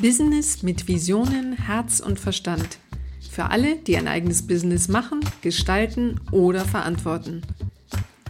Business 0.00 0.62
mit 0.62 0.86
Visionen, 0.86 1.54
Herz 1.54 1.98
und 1.98 2.20
Verstand. 2.20 2.78
Für 3.32 3.50
alle, 3.50 3.74
die 3.74 3.96
ein 3.96 4.06
eigenes 4.06 4.46
Business 4.46 4.86
machen, 4.86 5.18
gestalten 5.42 6.20
oder 6.30 6.64
verantworten. 6.64 7.42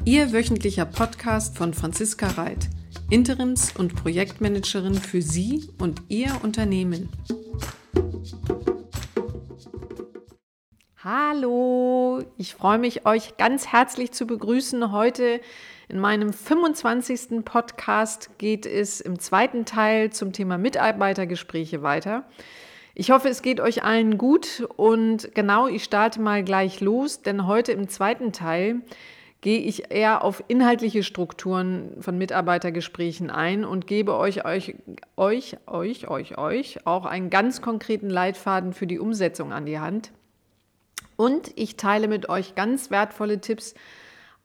Ihr 0.07 0.33
wöchentlicher 0.33 0.87
Podcast 0.87 1.59
von 1.59 1.75
Franziska 1.75 2.29
Reit, 2.29 2.71
Interims- 3.11 3.77
und 3.77 3.95
Projektmanagerin 3.95 4.95
für 4.95 5.21
Sie 5.21 5.69
und 5.79 6.01
Ihr 6.09 6.33
Unternehmen. 6.43 7.11
Hallo, 11.05 12.25
ich 12.39 12.55
freue 12.55 12.79
mich, 12.79 13.05
euch 13.05 13.37
ganz 13.37 13.67
herzlich 13.67 14.13
zu 14.13 14.27
begrüßen 14.27 14.91
heute 14.91 15.43
in 15.89 16.01
meinem 16.01 16.33
25. 16.33 17.45
Podcast 17.45 18.31
geht 18.39 18.67
es 18.67 19.01
im 19.01 19.19
zweiten 19.19 19.65
Teil 19.65 20.11
zum 20.11 20.33
Thema 20.33 20.59
Mitarbeitergespräche 20.59 21.83
weiter. 21.83 22.25
Ich 22.95 23.11
hoffe, 23.11 23.29
es 23.29 23.41
geht 23.41 23.61
euch 23.61 23.85
allen 23.85 24.19
gut 24.19 24.69
und 24.77 25.35
genau, 25.35 25.67
ich 25.67 25.85
starte 25.85 26.21
mal 26.21 26.45
gleich 26.45 26.81
los, 26.81 27.23
denn 27.23 27.47
heute 27.47 27.73
im 27.73 27.89
zweiten 27.89 28.33
Teil 28.33 28.83
gehe 29.41 29.61
ich 29.61 29.91
eher 29.91 30.25
auf 30.25 30.43
inhaltliche 30.49 31.03
Strukturen 31.03 31.93
von 32.01 32.19
Mitarbeitergesprächen 32.19 33.31
ein 33.31 33.65
und 33.65 33.87
gebe 33.87 34.15
euch, 34.17 34.45
euch, 34.45 34.75
euch, 35.17 35.57
euch, 35.67 36.09
euch, 36.09 36.37
euch 36.37 36.87
auch 36.87 37.07
einen 37.07 37.31
ganz 37.31 37.63
konkreten 37.63 38.11
Leitfaden 38.11 38.75
für 38.75 38.87
die 38.87 38.99
Umsetzung 38.99 39.53
an 39.53 39.65
die 39.65 39.79
Hand. 39.79 40.13
Und 41.17 41.53
ich 41.55 41.77
teile 41.77 42.09
mit 42.09 42.29
euch 42.29 42.57
ganz 42.57 42.91
wertvolle 42.91 43.41
Tipps, 43.41 43.75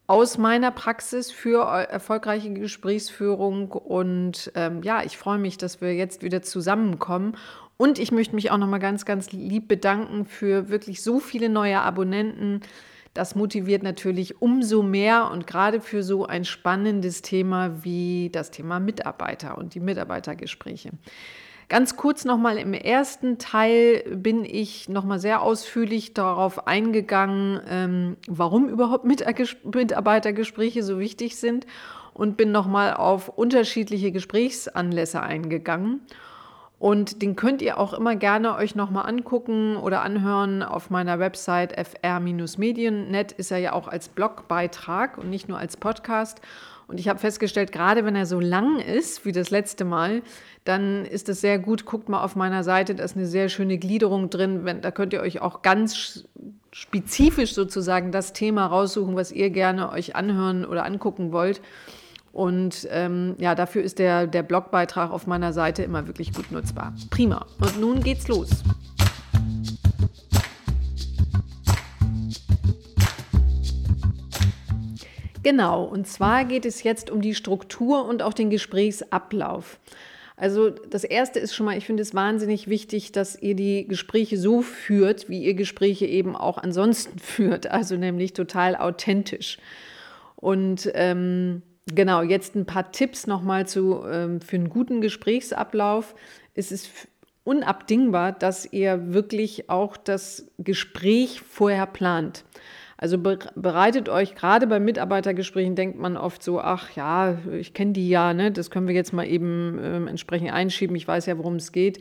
aus 0.08 0.38
meiner 0.38 0.72
Praxis 0.72 1.32
für 1.32 1.64
erfolgreiche 1.64 2.54
Gesprächsführung. 2.54 3.72
Und 3.72 4.52
ähm, 4.56 4.84
ja, 4.84 5.04
ich 5.04 5.18
freue 5.18 5.40
mich, 5.40 5.58
dass 5.58 5.82
wir 5.82 5.96
jetzt 5.96 6.24
wieder 6.24 6.42
zusammenkommen. 6.42 7.38
Und 7.78 8.00
ich 8.00 8.12
möchte 8.12 8.36
mich 8.36 8.52
auch 8.52 8.58
noch 8.58 8.68
mal 8.68 8.80
ganz, 8.80 9.06
ganz 9.06 9.32
lieb 9.32 9.68
bedanken 9.68 10.26
für 10.26 10.70
wirklich 10.70 11.02
so 11.02 11.20
viele 11.20 11.50
neue 11.50 11.82
Abonnenten. 11.82 12.62
Das 13.14 13.36
motiviert 13.36 13.84
natürlich 13.84 14.42
umso 14.42 14.82
mehr 14.82 15.30
und 15.32 15.46
gerade 15.46 15.80
für 15.82 16.02
so 16.02 16.26
ein 16.26 16.46
spannendes 16.46 17.22
Thema 17.22 17.84
wie 17.84 18.30
das 18.32 18.52
Thema 18.52 18.80
Mitarbeiter 18.80 19.58
und 19.58 19.76
die 19.76 19.80
Mitarbeitergespräche. 19.80 20.92
Ganz 21.70 21.96
kurz 21.96 22.26
nochmal 22.26 22.58
im 22.58 22.74
ersten 22.74 23.38
Teil 23.38 24.04
bin 24.16 24.46
ich 24.46 24.90
nochmal 24.90 25.20
sehr 25.20 25.42
ausführlich 25.42 26.14
darauf 26.14 26.68
eingegangen, 26.68 27.62
ähm, 27.68 28.18
warum 28.28 28.70
überhaupt 28.70 29.06
Mitarbeitergespräche 29.06 30.84
so 30.84 31.00
wichtig 31.00 31.38
sind 31.38 31.66
und 32.14 32.38
bin 32.38 32.52
nochmal 32.52 32.94
auf 32.94 33.30
unterschiedliche 33.30 34.12
Gesprächsanlässe 34.12 35.22
eingegangen. 35.22 36.02
Und 36.84 37.22
den 37.22 37.38
könnt 37.38 37.62
ihr 37.62 37.78
auch 37.78 37.94
immer 37.94 38.18
gerne 38.18 38.56
euch 38.58 38.76
nochmal 38.76 39.08
angucken 39.08 39.78
oder 39.78 40.02
anhören 40.02 40.64
auf 40.64 40.90
meiner 40.90 41.18
Website 41.18 41.74
fr-medien.net 41.80 43.32
ist 43.32 43.52
er 43.52 43.60
ja 43.60 43.72
auch 43.72 43.88
als 43.88 44.10
Blogbeitrag 44.10 45.18
und 45.18 45.30
nicht 45.30 45.48
nur 45.48 45.58
als 45.58 45.78
Podcast. 45.78 46.42
Und 46.88 47.00
ich 47.00 47.08
habe 47.08 47.20
festgestellt, 47.20 47.72
gerade 47.72 48.06
wenn 48.06 48.16
er 48.16 48.26
so 48.26 48.40
lang 48.40 48.80
ist 48.80 49.26
wie 49.26 49.32
das 49.32 49.50
letzte 49.50 49.86
Mal, 49.86 50.22
dann 50.64 51.06
ist 51.06 51.30
es 51.30 51.42
sehr 51.42 51.60
gut. 51.60 51.86
Guckt 51.86 52.10
mal 52.10 52.24
auf 52.24 52.36
meiner 52.36 52.64
Seite, 52.64 52.96
da 52.96 53.04
ist 53.04 53.16
eine 53.16 53.26
sehr 53.26 53.50
schöne 53.50 53.78
Gliederung 53.78 54.30
drin. 54.30 54.66
Da 54.82 54.92
könnt 54.92 55.14
ihr 55.14 55.22
euch 55.22 55.42
auch 55.42 55.62
ganz 55.62 56.26
spezifisch 56.72 57.54
sozusagen 57.54 58.12
das 58.12 58.34
Thema 58.34 58.66
raussuchen, 58.66 59.16
was 59.16 59.32
ihr 59.32 59.50
gerne 59.50 59.92
euch 59.92 60.16
anhören 60.16 60.66
oder 60.66 60.86
angucken 60.86 61.32
wollt. 61.32 61.62
Und 62.32 62.88
ähm, 62.90 63.36
ja, 63.38 63.54
dafür 63.54 63.84
ist 63.84 64.00
der, 64.00 64.26
der 64.26 64.42
Blogbeitrag 64.42 65.12
auf 65.12 65.28
meiner 65.28 65.54
Seite 65.54 65.84
immer 65.84 66.08
wirklich 66.08 66.34
gut 66.34 66.52
nutzbar. 66.52 66.94
Prima. 67.12 67.46
Und 67.60 67.80
nun 67.80 68.02
geht's 68.02 68.28
los. 68.28 68.64
Genau, 75.44 75.84
und 75.84 76.08
zwar 76.08 76.46
geht 76.46 76.66
es 76.66 76.84
jetzt 76.84 77.12
um 77.12 77.22
die 77.22 77.36
Struktur 77.36 78.06
und 78.06 78.22
auch 78.22 78.34
den 78.34 78.50
Gesprächsablauf. 78.50 79.78
Also 80.36 80.70
das 80.70 81.04
Erste 81.04 81.40
ist 81.40 81.54
schon 81.54 81.66
mal, 81.66 81.78
ich 81.78 81.86
finde 81.86 82.02
es 82.02 82.16
wahnsinnig 82.16 82.68
wichtig, 82.68 83.12
dass 83.12 83.40
ihr 83.40 83.56
die 83.56 83.88
Gespräche 83.88 84.38
so 84.38 84.62
führt, 84.62 85.30
wie 85.30 85.44
ihr 85.44 85.54
Gespräche 85.54 86.06
eben 86.06 86.36
auch 86.36 86.58
ansonsten 86.58 87.20
führt, 87.20 87.68
also 87.68 87.98
nämlich 87.98 88.34
total 88.34 88.76
authentisch. 88.76 89.58
Und 90.36 90.90
ähm, 90.96 91.62
genau, 91.94 92.22
jetzt 92.22 92.56
ein 92.56 92.66
paar 92.66 92.92
Tipps 92.92 93.28
nochmal 93.28 93.68
zu, 93.68 94.04
ähm, 94.06 94.42
für 94.42 94.56
einen 94.56 94.70
guten 94.70 95.02
Gesprächsablauf. 95.02 96.16
Es 96.56 96.72
ist 96.72 96.90
unabdingbar, 97.44 98.32
dass 98.32 98.72
ihr 98.72 99.14
wirklich 99.14 99.70
auch 99.70 99.98
das 99.98 100.48
Gespräch 100.58 101.42
vorher 101.42 101.86
plant. 101.86 102.44
Also 102.98 103.18
bereitet 103.18 104.08
euch 104.08 104.36
gerade 104.36 104.68
bei 104.68 104.80
Mitarbeitergesprächen, 104.80 105.76
denkt 105.76 105.98
man 105.98 106.16
oft 106.16 106.44
so, 106.44 106.60
ach 106.60 106.92
ja, 106.96 107.38
ich 107.52 107.74
kenne 107.74 107.94
die 107.94 108.08
ja, 108.08 108.34
ne? 108.34 108.52
das 108.52 108.70
können 108.70 108.88
wir 108.88 108.96
jetzt 108.96 109.14
mal 109.14 109.28
eben 109.28 109.80
äh, 109.80 110.10
entsprechend 110.10 110.52
einschieben, 110.52 110.96
ich 110.96 111.08
weiß 111.08 111.26
ja, 111.26 111.38
worum 111.38 111.56
es 111.56 111.72
geht. 111.72 112.00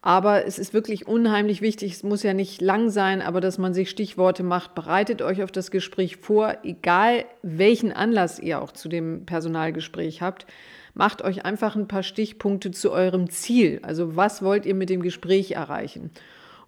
Aber 0.00 0.46
es 0.46 0.60
ist 0.60 0.74
wirklich 0.74 1.08
unheimlich 1.08 1.60
wichtig, 1.60 1.92
es 1.92 2.02
muss 2.04 2.22
ja 2.22 2.32
nicht 2.32 2.60
lang 2.60 2.90
sein, 2.90 3.20
aber 3.20 3.40
dass 3.40 3.58
man 3.58 3.74
sich 3.74 3.90
Stichworte 3.90 4.44
macht, 4.44 4.74
bereitet 4.76 5.22
euch 5.22 5.42
auf 5.42 5.50
das 5.50 5.72
Gespräch 5.72 6.18
vor, 6.18 6.58
egal 6.62 7.24
welchen 7.42 7.92
Anlass 7.92 8.38
ihr 8.38 8.62
auch 8.62 8.70
zu 8.70 8.88
dem 8.88 9.26
Personalgespräch 9.26 10.22
habt. 10.22 10.46
Macht 10.94 11.22
euch 11.22 11.44
einfach 11.44 11.74
ein 11.74 11.88
paar 11.88 12.04
Stichpunkte 12.04 12.70
zu 12.70 12.92
eurem 12.92 13.28
Ziel. 13.28 13.80
Also 13.82 14.14
was 14.14 14.42
wollt 14.42 14.66
ihr 14.66 14.74
mit 14.74 14.88
dem 14.88 15.02
Gespräch 15.02 15.52
erreichen? 15.52 16.10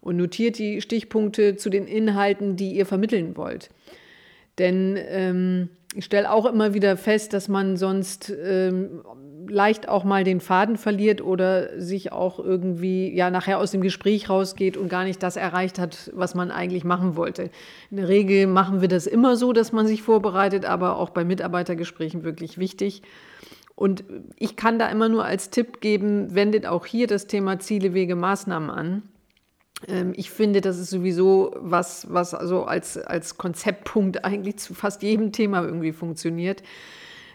Und 0.00 0.16
notiert 0.16 0.58
die 0.58 0.80
Stichpunkte 0.80 1.56
zu 1.56 1.70
den 1.70 1.86
Inhalten, 1.86 2.56
die 2.56 2.72
ihr 2.72 2.86
vermitteln 2.86 3.36
wollt. 3.36 3.70
Denn 4.58 4.98
ähm, 5.08 5.68
ich 5.94 6.04
stelle 6.04 6.30
auch 6.30 6.46
immer 6.46 6.74
wieder 6.74 6.96
fest, 6.96 7.32
dass 7.32 7.48
man 7.48 7.76
sonst 7.76 8.32
ähm, 8.44 9.02
leicht 9.48 9.88
auch 9.88 10.04
mal 10.04 10.22
den 10.22 10.40
Faden 10.40 10.76
verliert 10.76 11.20
oder 11.20 11.80
sich 11.80 12.12
auch 12.12 12.38
irgendwie 12.38 13.12
ja 13.14 13.30
nachher 13.30 13.58
aus 13.58 13.72
dem 13.72 13.80
Gespräch 13.80 14.30
rausgeht 14.30 14.76
und 14.76 14.88
gar 14.88 15.04
nicht 15.04 15.22
das 15.22 15.36
erreicht 15.36 15.78
hat, 15.78 16.10
was 16.14 16.34
man 16.34 16.50
eigentlich 16.50 16.84
machen 16.84 17.16
wollte. 17.16 17.50
In 17.90 17.96
der 17.96 18.08
Regel 18.08 18.46
machen 18.46 18.80
wir 18.80 18.88
das 18.88 19.06
immer 19.06 19.36
so, 19.36 19.52
dass 19.52 19.72
man 19.72 19.86
sich 19.86 20.02
vorbereitet, 20.02 20.64
aber 20.64 20.96
auch 20.96 21.10
bei 21.10 21.24
Mitarbeitergesprächen 21.24 22.22
wirklich 22.22 22.58
wichtig. 22.58 23.02
Und 23.74 24.04
ich 24.36 24.56
kann 24.56 24.78
da 24.78 24.88
immer 24.88 25.08
nur 25.08 25.24
als 25.24 25.50
Tipp 25.50 25.80
geben, 25.80 26.34
wendet 26.34 26.66
auch 26.66 26.84
hier 26.84 27.06
das 27.06 27.26
Thema 27.26 27.58
Ziele, 27.58 27.94
Wege, 27.94 28.14
Maßnahmen 28.14 28.70
an. 28.70 29.02
Ähm, 29.88 30.12
ich 30.16 30.30
finde, 30.30 30.60
das 30.60 30.78
ist 30.78 30.90
sowieso 30.90 31.54
was, 31.56 32.06
was 32.12 32.34
also 32.34 32.64
als, 32.64 32.98
als 32.98 33.38
Konzeptpunkt 33.38 34.24
eigentlich 34.24 34.58
zu 34.58 34.74
fast 34.74 35.02
jedem 35.02 35.32
Thema 35.32 35.62
irgendwie 35.62 35.92
funktioniert. 35.92 36.62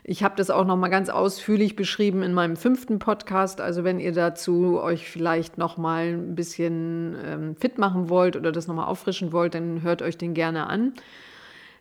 Ich 0.07 0.23
habe 0.23 0.35
das 0.37 0.51
auch 0.51 0.65
noch 0.65 0.77
mal 0.77 0.89
ganz 0.89 1.09
ausführlich 1.09 1.75
beschrieben 1.75 2.21
in 2.21 2.31
meinem 2.31 2.57
fünften 2.57 2.99
Podcast. 2.99 3.59
Also 3.59 3.83
wenn 3.83 3.99
ihr 3.99 4.11
dazu 4.11 4.79
euch 4.79 5.09
vielleicht 5.09 5.57
noch 5.57 5.77
mal 5.77 6.13
ein 6.13 6.35
bisschen 6.35 7.15
ähm, 7.25 7.55
fit 7.55 7.79
machen 7.79 8.07
wollt 8.07 8.35
oder 8.35 8.51
das 8.51 8.67
noch 8.67 8.75
mal 8.75 8.85
auffrischen 8.85 9.31
wollt, 9.31 9.55
dann 9.55 9.81
hört 9.81 10.03
euch 10.03 10.15
den 10.15 10.35
gerne 10.35 10.67
an. 10.67 10.93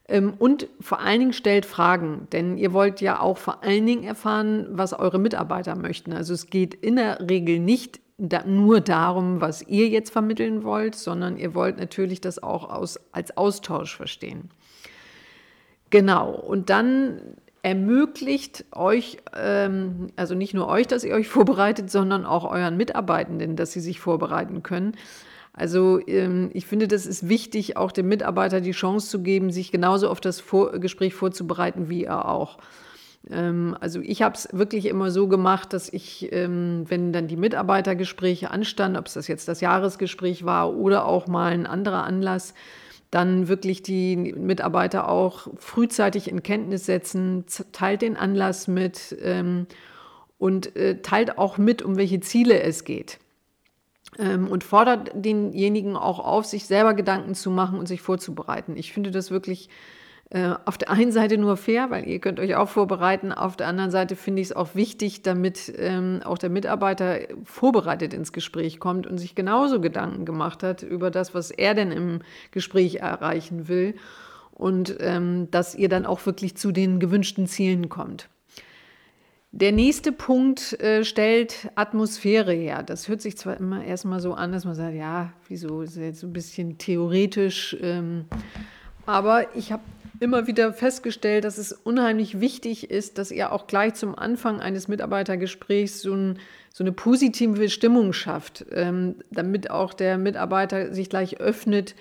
Ähm, 0.09 0.33
und 0.39 0.69
vor 0.81 1.01
allen 1.01 1.21
Dingen 1.21 1.33
stellt 1.35 1.67
Fragen, 1.67 2.27
denn 2.33 2.57
ihr 2.57 2.73
wollt 2.73 3.03
ja 3.03 3.21
auch 3.21 3.37
vor 3.37 3.63
allen 3.63 3.85
Dingen 3.85 4.05
erfahren, 4.05 4.69
was 4.71 4.95
eure 4.95 5.19
Mitarbeiter 5.19 5.77
möchten. 5.77 6.15
Also 6.15 6.33
es 6.33 6.49
geht 6.49 6.73
in 6.73 6.97
der 6.97 7.29
Regel 7.29 7.59
nicht 7.59 8.01
da, 8.19 8.45
nur 8.45 8.81
darum, 8.81 9.41
was 9.41 9.63
ihr 9.63 9.89
jetzt 9.89 10.11
vermitteln 10.11 10.63
wollt, 10.63 10.95
sondern 10.95 11.37
ihr 11.37 11.55
wollt 11.55 11.79
natürlich 11.79 12.21
das 12.21 12.43
auch 12.43 12.71
aus, 12.71 12.99
als 13.13 13.37
Austausch 13.37 13.97
verstehen. 13.97 14.51
Genau, 15.91 16.33
und 16.33 16.71
dann 16.71 17.21
ermöglicht 17.63 18.67
euch, 18.73 19.19
ähm, 19.37 20.09
also 20.17 20.35
nicht 20.35 20.55
nur 20.55 20.69
euch, 20.69 20.87
dass 20.87 21.03
ihr 21.03 21.15
euch 21.15 21.29
vorbereitet, 21.39 21.91
sondern 21.91 22.25
auch 22.27 22.45
euren 22.45 22.77
Mitarbeitenden, 22.77 23.57
dass 23.57 23.73
sie 23.73 23.81
sich 23.81 24.01
vorbereiten 24.01 24.63
können. 24.63 24.93
Also 25.53 26.01
ähm, 26.07 26.51
ich 26.53 26.67
finde, 26.67 26.89
das 26.89 27.07
ist 27.07 27.29
wichtig, 27.29 27.77
auch 27.77 27.93
dem 27.93 28.09
Mitarbeiter 28.09 28.61
die 28.61 28.73
Chance 28.73 29.09
zu 29.09 29.23
geben, 29.23 29.51
sich 29.51 29.71
genauso 29.71 30.09
auf 30.09 30.21
das 30.21 30.41
Vor 30.41 30.73
Gespräch 30.79 31.15
vorzubereiten 31.15 31.89
wie 31.89 32.05
er 32.05 32.29
auch. 32.29 32.59
Ähm, 33.31 33.77
also 33.81 34.01
ich 34.01 34.23
habe 34.23 34.35
es 34.35 34.49
wirklich 34.53 34.87
immer 34.87 35.11
so 35.11 35.29
gemacht, 35.29 35.73
dass 35.73 35.93
ich, 35.93 36.33
ähm, 36.33 36.85
wenn 36.89 37.13
dann 37.13 37.29
die 37.29 37.37
Mitarbeitergespräche 37.37 38.51
anstanden, 38.51 38.99
ob 38.99 39.07
es 39.07 39.15
das 39.15 39.29
jetzt 39.29 39.49
das 39.49 39.61
Jahresgespräch 39.61 40.45
war 40.45 40.75
oder 40.75 41.07
auch 41.07 41.27
mal 41.27 41.53
ein 41.53 41.67
anderer 41.67 42.05
Anlass, 42.05 42.55
dann 43.11 43.49
wirklich 43.49 43.83
die 43.83 44.17
Mitarbeiter 44.17 45.09
auch 45.09 45.49
frühzeitig 45.57 46.29
in 46.29 46.43
Kenntnis 46.43 46.87
setzen, 46.87 47.45
teilt 47.73 48.03
den 48.03 48.17
Anlass 48.17 48.67
mit 48.67 49.17
ähm, 49.23 49.67
und 50.39 50.75
äh, 50.77 51.01
teilt 51.01 51.39
auch 51.39 51.57
mit, 51.59 51.81
um 51.83 51.97
welche 51.97 52.21
Ziele 52.21 52.61
es 52.61 52.85
geht. 52.85 53.19
und 54.17 54.63
fordert 54.63 55.11
denjenigen 55.15 55.97
auch 55.97 56.21
auf, 56.21 56.45
sich 56.45 56.67
selber 56.67 56.95
Gedanken 56.95 57.35
zu 57.35 57.51
machen 57.51 57.81
und 57.81 57.89
sich 57.89 58.01
vorzubereiten. 58.01 58.77
Ich 58.77 58.93
finde 58.93 59.11
das 59.11 59.33
wirklich 59.33 59.71
äh, 60.35 60.57
auf 60.65 60.77
der 60.79 60.91
einen 60.91 61.13
Seite 61.13 61.39
nur 61.39 61.57
fair, 61.57 61.91
weil 61.91 62.09
ihr 62.09 62.19
könnt 62.19 62.41
euch 62.41 62.57
auch 62.57 62.69
vorbereiten. 62.69 63.31
Auf 63.31 63.57
der 63.57 63.69
anderen 63.69 63.93
Seite 63.93 64.17
finde 64.17 64.43
ich 64.43 64.49
es 64.49 64.57
auch 64.57 64.75
wichtig, 64.75 65.23
damit 65.23 65.73
ähm, 65.79 66.23
auch 66.25 66.39
der 66.39 66.51
Mitarbeiter 66.51 67.21
vorbereitet 67.45 68.13
ins 68.13 68.33
Gespräch 68.33 68.81
kommt 68.81 69.07
und 69.07 69.19
sich 69.19 69.37
genauso 69.37 69.81
Gedanken 69.81 70.25
gemacht 70.25 70.65
hat 70.65 70.83
über 70.83 71.13
das, 71.13 71.35
was 71.35 71.53
er 71.53 71.75
denn 71.75 71.93
im 71.93 72.19
Gespräch 72.51 72.97
erreichen 72.97 73.69
will. 73.69 73.95
Und 74.51 74.97
ähm, 74.99 75.53
dass 75.53 75.77
ihr 75.77 75.89
dann 75.89 76.05
auch 76.05 76.27
wirklich 76.27 76.57
zu 76.57 76.73
den 76.73 76.99
gewünschten 76.99 77.47
Zielen 77.47 77.89
kommt. 77.89 78.29
Der 79.53 79.71
nächste 79.71 80.11
Punkt 80.11 80.81
äh, 80.81 81.05
stellt 81.05 81.71
Atmosphäre 81.77 82.53
her. 82.53 82.83
Das 82.83 83.07
hört 83.07 83.23
sich 83.23 83.39
zwar 83.39 83.57
immer 83.57 83.85
erstmal 83.85 84.19
so 84.19 84.35
an, 84.35 84.51
dass 84.51 84.65
man 84.65 84.75
sagt, 84.75 84.97
ja, 84.97 85.33
wieso 85.47 85.83
ist 85.83 85.97
jetzt 85.97 86.19
so 86.19 86.27
ein 86.27 86.33
bisschen 86.33 86.77
theoretisch. 86.79 87.77
Ähm, 87.81 88.25
aber 89.07 89.55
ich 89.55 89.71
habe 89.71 89.83
immer 90.21 90.47
wieder 90.47 90.73
festgestellt, 90.73 91.45
dass 91.45 91.59
es 91.59 91.73
unheimlich 91.73 92.41
wichtig 92.41 92.91
ist, 92.91 93.19
dass 93.19 93.31
ihr 93.31 93.53
auch 93.53 93.67
gleich 93.67 93.95
zum 93.95 94.17
Anfang 94.17 94.61
eines 94.61 94.89
Mitarbeitergesprächs 94.89 96.03
so, 96.03 96.15
ein, 96.15 96.39
so 96.73 96.85
eine 96.85 96.93
positive 96.93 97.69
Stimmung 97.69 98.13
schafft, 98.13 98.67
ähm, 98.73 99.17
damit 99.31 99.71
auch 99.71 99.95
der 99.95 100.19
Mitarbeiter 100.19 100.93
sich 100.93 101.11
gleich 101.11 101.41
öffnet 101.41 101.95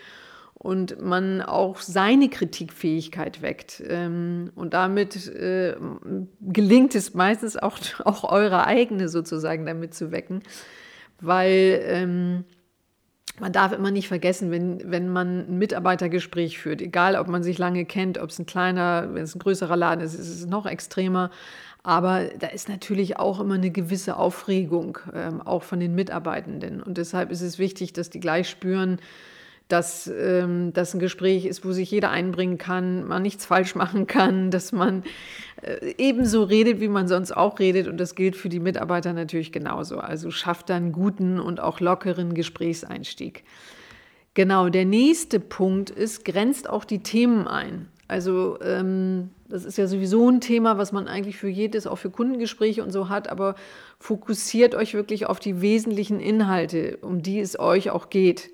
und 0.53 1.01
man 1.01 1.41
auch 1.41 1.81
seine 1.81 2.29
Kritikfähigkeit 2.29 3.41
weckt. 3.41 3.83
Ähm, 3.85 4.51
und 4.55 4.73
damit 4.73 5.27
äh, 5.27 5.75
gelingt 6.41 6.95
es 6.95 7.13
meistens 7.13 7.57
auch, 7.57 7.77
auch 8.05 8.23
eure 8.23 8.65
eigene 8.65 9.09
sozusagen 9.09 9.65
damit 9.65 9.93
zu 9.93 10.11
wecken, 10.11 10.41
weil 11.19 11.81
ähm, 11.85 12.45
man 13.39 13.51
darf 13.51 13.71
immer 13.71 13.91
nicht 13.91 14.07
vergessen, 14.07 14.51
wenn, 14.51 14.91
wenn 14.91 15.09
man 15.09 15.47
ein 15.47 15.57
Mitarbeitergespräch 15.57 16.59
führt, 16.59 16.81
egal 16.81 17.15
ob 17.15 17.27
man 17.27 17.41
sich 17.41 17.57
lange 17.57 17.85
kennt, 17.85 18.17
ob 18.17 18.29
es 18.29 18.39
ein 18.39 18.45
kleiner, 18.45 19.09
wenn 19.13 19.23
es 19.23 19.35
ein 19.35 19.39
größerer 19.39 19.75
Laden 19.75 20.01
ist, 20.01 20.13
ist 20.13 20.29
es 20.29 20.45
noch 20.45 20.65
extremer. 20.65 21.31
Aber 21.81 22.29
da 22.39 22.47
ist 22.47 22.69
natürlich 22.69 23.17
auch 23.17 23.39
immer 23.39 23.55
eine 23.55 23.71
gewisse 23.71 24.15
Aufregung, 24.15 24.99
ähm, 25.13 25.41
auch 25.41 25.63
von 25.63 25.79
den 25.79 25.95
Mitarbeitenden. 25.95 26.81
Und 26.81 26.97
deshalb 26.97 27.29
ist 27.29 27.41
es 27.41 27.59
wichtig, 27.59 27.91
dass 27.91 28.09
die 28.09 28.21
gleich 28.21 28.49
spüren, 28.49 28.99
dass 29.67 30.07
ähm, 30.07 30.71
das 30.73 30.93
ein 30.93 30.99
Gespräch 30.99 31.45
ist, 31.45 31.65
wo 31.65 31.71
sich 31.71 31.89
jeder 31.89 32.11
einbringen 32.11 32.57
kann, 32.57 33.07
man 33.07 33.21
nichts 33.21 33.45
falsch 33.45 33.75
machen 33.75 34.07
kann, 34.07 34.51
dass 34.51 34.71
man 34.71 35.03
äh, 35.61 35.93
ebenso 35.97 36.43
redet, 36.43 36.79
wie 36.79 36.89
man 36.89 37.07
sonst 37.07 37.31
auch 37.31 37.59
redet. 37.59 37.87
Und 37.87 37.97
das 37.97 38.15
gilt 38.15 38.35
für 38.35 38.49
die 38.49 38.59
Mitarbeiter 38.59 39.13
natürlich 39.13 39.51
genauso. 39.51 39.99
Also 39.99 40.31
schafft 40.31 40.69
dann 40.69 40.91
guten 40.91 41.39
und 41.39 41.59
auch 41.59 41.79
lockeren 41.79 42.33
Gesprächseinstieg. 42.33 43.43
Genau, 44.33 44.69
der 44.69 44.85
nächste 44.85 45.39
Punkt 45.39 45.91
ist, 45.91 46.25
grenzt 46.25 46.69
auch 46.69 46.85
die 46.85 47.03
Themen 47.03 47.47
ein. 47.47 47.87
Also 48.07 48.59
ähm, 48.61 49.29
das 49.47 49.65
ist 49.65 49.77
ja 49.77 49.87
sowieso 49.87 50.29
ein 50.29 50.41
Thema, 50.41 50.77
was 50.77 50.91
man 50.91 51.07
eigentlich 51.07 51.37
für 51.37 51.47
jedes, 51.47 51.87
auch 51.87 51.97
für 51.97 52.09
Kundengespräche 52.09 52.83
und 52.83 52.91
so 52.91 53.09
hat, 53.09 53.29
aber 53.29 53.55
fokussiert 53.99 54.75
euch 54.75 54.93
wirklich 54.93 55.27
auf 55.27 55.39
die 55.39 55.61
wesentlichen 55.61 56.19
Inhalte, 56.19 56.97
um 57.01 57.21
die 57.21 57.39
es 57.39 57.57
euch 57.59 57.91
auch 57.91 58.09
geht. 58.09 58.49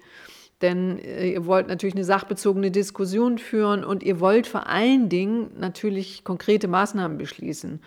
Denn 0.62 1.00
äh, 1.00 1.32
ihr 1.32 1.46
wollt 1.46 1.68
natürlich 1.68 1.96
eine 1.96 2.04
sachbezogene 2.04 2.72
Diskussion 2.72 3.38
führen 3.38 3.84
und 3.84 4.04
ihr 4.04 4.20
wollt 4.20 4.48
vor 4.48 4.68
allen 4.68 5.10
Dingen 5.10 5.52
natürlich 5.58 6.24
konkrete 6.24 6.68
Maßnahmen 6.68 7.18
beschließen. 7.18 7.80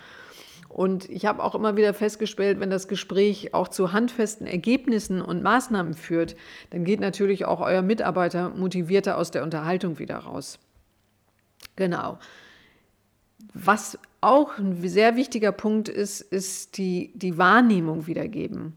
Und 0.73 1.07
ich 1.07 1.27
habe 1.27 1.43
auch 1.43 1.53
immer 1.53 1.77
wieder 1.77 1.93
festgestellt, 1.93 2.59
wenn 2.59 2.71
das 2.71 2.87
Gespräch 2.87 3.53
auch 3.53 3.67
zu 3.67 3.93
handfesten 3.93 4.47
Ergebnissen 4.47 5.21
und 5.21 5.43
Maßnahmen 5.43 5.93
führt, 5.93 6.35
dann 6.71 6.83
geht 6.83 6.99
natürlich 6.99 7.45
auch 7.45 7.61
euer 7.61 7.83
Mitarbeiter 7.83 8.49
motivierter 8.49 9.19
aus 9.19 9.29
der 9.29 9.43
Unterhaltung 9.43 9.99
wieder 9.99 10.17
raus. 10.17 10.57
Genau. 11.75 12.17
Was 13.53 13.99
auch 14.19 14.57
ein 14.57 14.81
sehr 14.87 15.15
wichtiger 15.15 15.51
Punkt 15.51 15.89
ist, 15.89 16.21
ist 16.21 16.79
die, 16.79 17.11
die 17.13 17.37
Wahrnehmung 17.37 18.07
wiedergeben. 18.07 18.73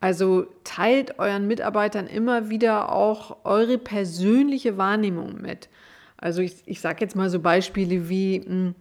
Also 0.00 0.46
teilt 0.64 1.18
euren 1.18 1.46
Mitarbeitern 1.46 2.06
immer 2.06 2.48
wieder 2.48 2.90
auch 2.90 3.44
eure 3.44 3.76
persönliche 3.76 4.78
Wahrnehmung 4.78 5.40
mit. 5.40 5.68
Also 6.16 6.40
ich, 6.40 6.62
ich 6.66 6.80
sage 6.80 6.98
jetzt 7.00 7.16
mal 7.16 7.28
so 7.28 7.40
Beispiele 7.40 8.08
wie, 8.08 8.42
hm, 8.42 8.74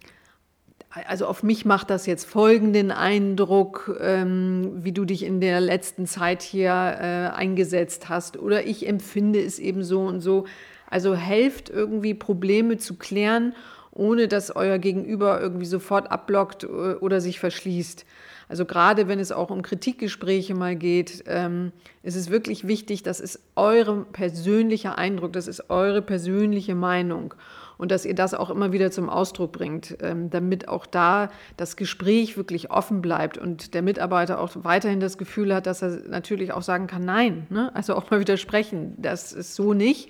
also 0.89 1.27
auf 1.27 1.43
mich 1.43 1.65
macht 1.65 1.89
das 1.89 2.05
jetzt 2.05 2.25
folgenden 2.25 2.91
Eindruck, 2.91 3.97
ähm, 4.01 4.71
wie 4.83 4.93
du 4.93 5.05
dich 5.05 5.23
in 5.23 5.39
der 5.39 5.61
letzten 5.61 6.07
Zeit 6.07 6.41
hier 6.41 6.71
äh, 6.71 7.35
eingesetzt 7.35 8.09
hast 8.09 8.37
oder 8.37 8.65
ich 8.65 8.87
empfinde 8.87 9.41
es 9.41 9.59
eben 9.59 9.83
so 9.83 10.01
und 10.01 10.21
so. 10.21 10.45
Also 10.89 11.15
helft 11.15 11.69
irgendwie 11.69 12.13
Probleme 12.13 12.77
zu 12.77 12.95
klären, 12.95 13.53
ohne 13.91 14.27
dass 14.27 14.55
euer 14.55 14.79
Gegenüber 14.79 15.39
irgendwie 15.39 15.65
sofort 15.65 16.11
abblockt 16.11 16.63
äh, 16.63 16.67
oder 16.67 17.21
sich 17.21 17.39
verschließt. 17.39 18.05
Also 18.49 18.65
gerade 18.65 19.07
wenn 19.07 19.19
es 19.19 19.31
auch 19.31 19.51
um 19.51 19.61
Kritikgespräche 19.61 20.55
mal 20.55 20.75
geht, 20.75 21.23
ähm, 21.27 21.71
ist 22.01 22.15
es 22.15 22.31
wirklich 22.31 22.67
wichtig, 22.67 23.03
das 23.03 23.19
ist 23.19 23.39
eure 23.55 24.03
persönliche 24.05 24.97
Eindruck, 24.97 25.33
das 25.33 25.47
ist 25.47 25.69
eure 25.69 26.01
persönliche 26.01 26.73
Meinung 26.73 27.35
und 27.77 27.91
dass 27.91 28.05
ihr 28.05 28.15
das 28.15 28.33
auch 28.33 28.49
immer 28.49 28.71
wieder 28.71 28.89
zum 28.89 29.07
Ausdruck 29.07 29.51
bringt, 29.51 29.97
ähm, 30.01 30.31
damit 30.31 30.67
auch 30.67 30.87
da 30.87 31.29
das 31.57 31.77
Gespräch 31.77 32.37
wirklich 32.37 32.71
offen 32.71 33.03
bleibt 33.03 33.37
und 33.37 33.75
der 33.75 33.83
Mitarbeiter 33.83 34.41
auch 34.41 34.51
weiterhin 34.63 34.99
das 34.99 35.19
Gefühl 35.19 35.53
hat, 35.53 35.67
dass 35.67 35.83
er 35.83 36.01
natürlich 36.09 36.51
auch 36.51 36.63
sagen 36.63 36.87
kann, 36.87 37.05
nein, 37.05 37.45
ne? 37.51 37.73
also 37.75 37.95
auch 37.95 38.09
mal 38.09 38.19
widersprechen, 38.19 38.95
das 38.97 39.31
ist 39.31 39.53
so 39.53 39.75
nicht, 39.75 40.09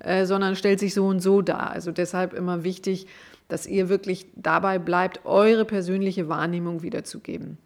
äh, 0.00 0.26
sondern 0.26 0.56
stellt 0.56 0.78
sich 0.78 0.92
so 0.92 1.06
und 1.06 1.20
so 1.20 1.40
dar. 1.40 1.70
Also 1.70 1.90
deshalb 1.90 2.34
immer 2.34 2.64
wichtig, 2.64 3.06
dass 3.48 3.66
ihr 3.66 3.88
wirklich 3.88 4.26
dabei 4.36 4.78
bleibt, 4.78 5.24
eure 5.24 5.64
persönliche 5.64 6.28
Wahrnehmung 6.28 6.82
wiederzugeben. 6.82 7.56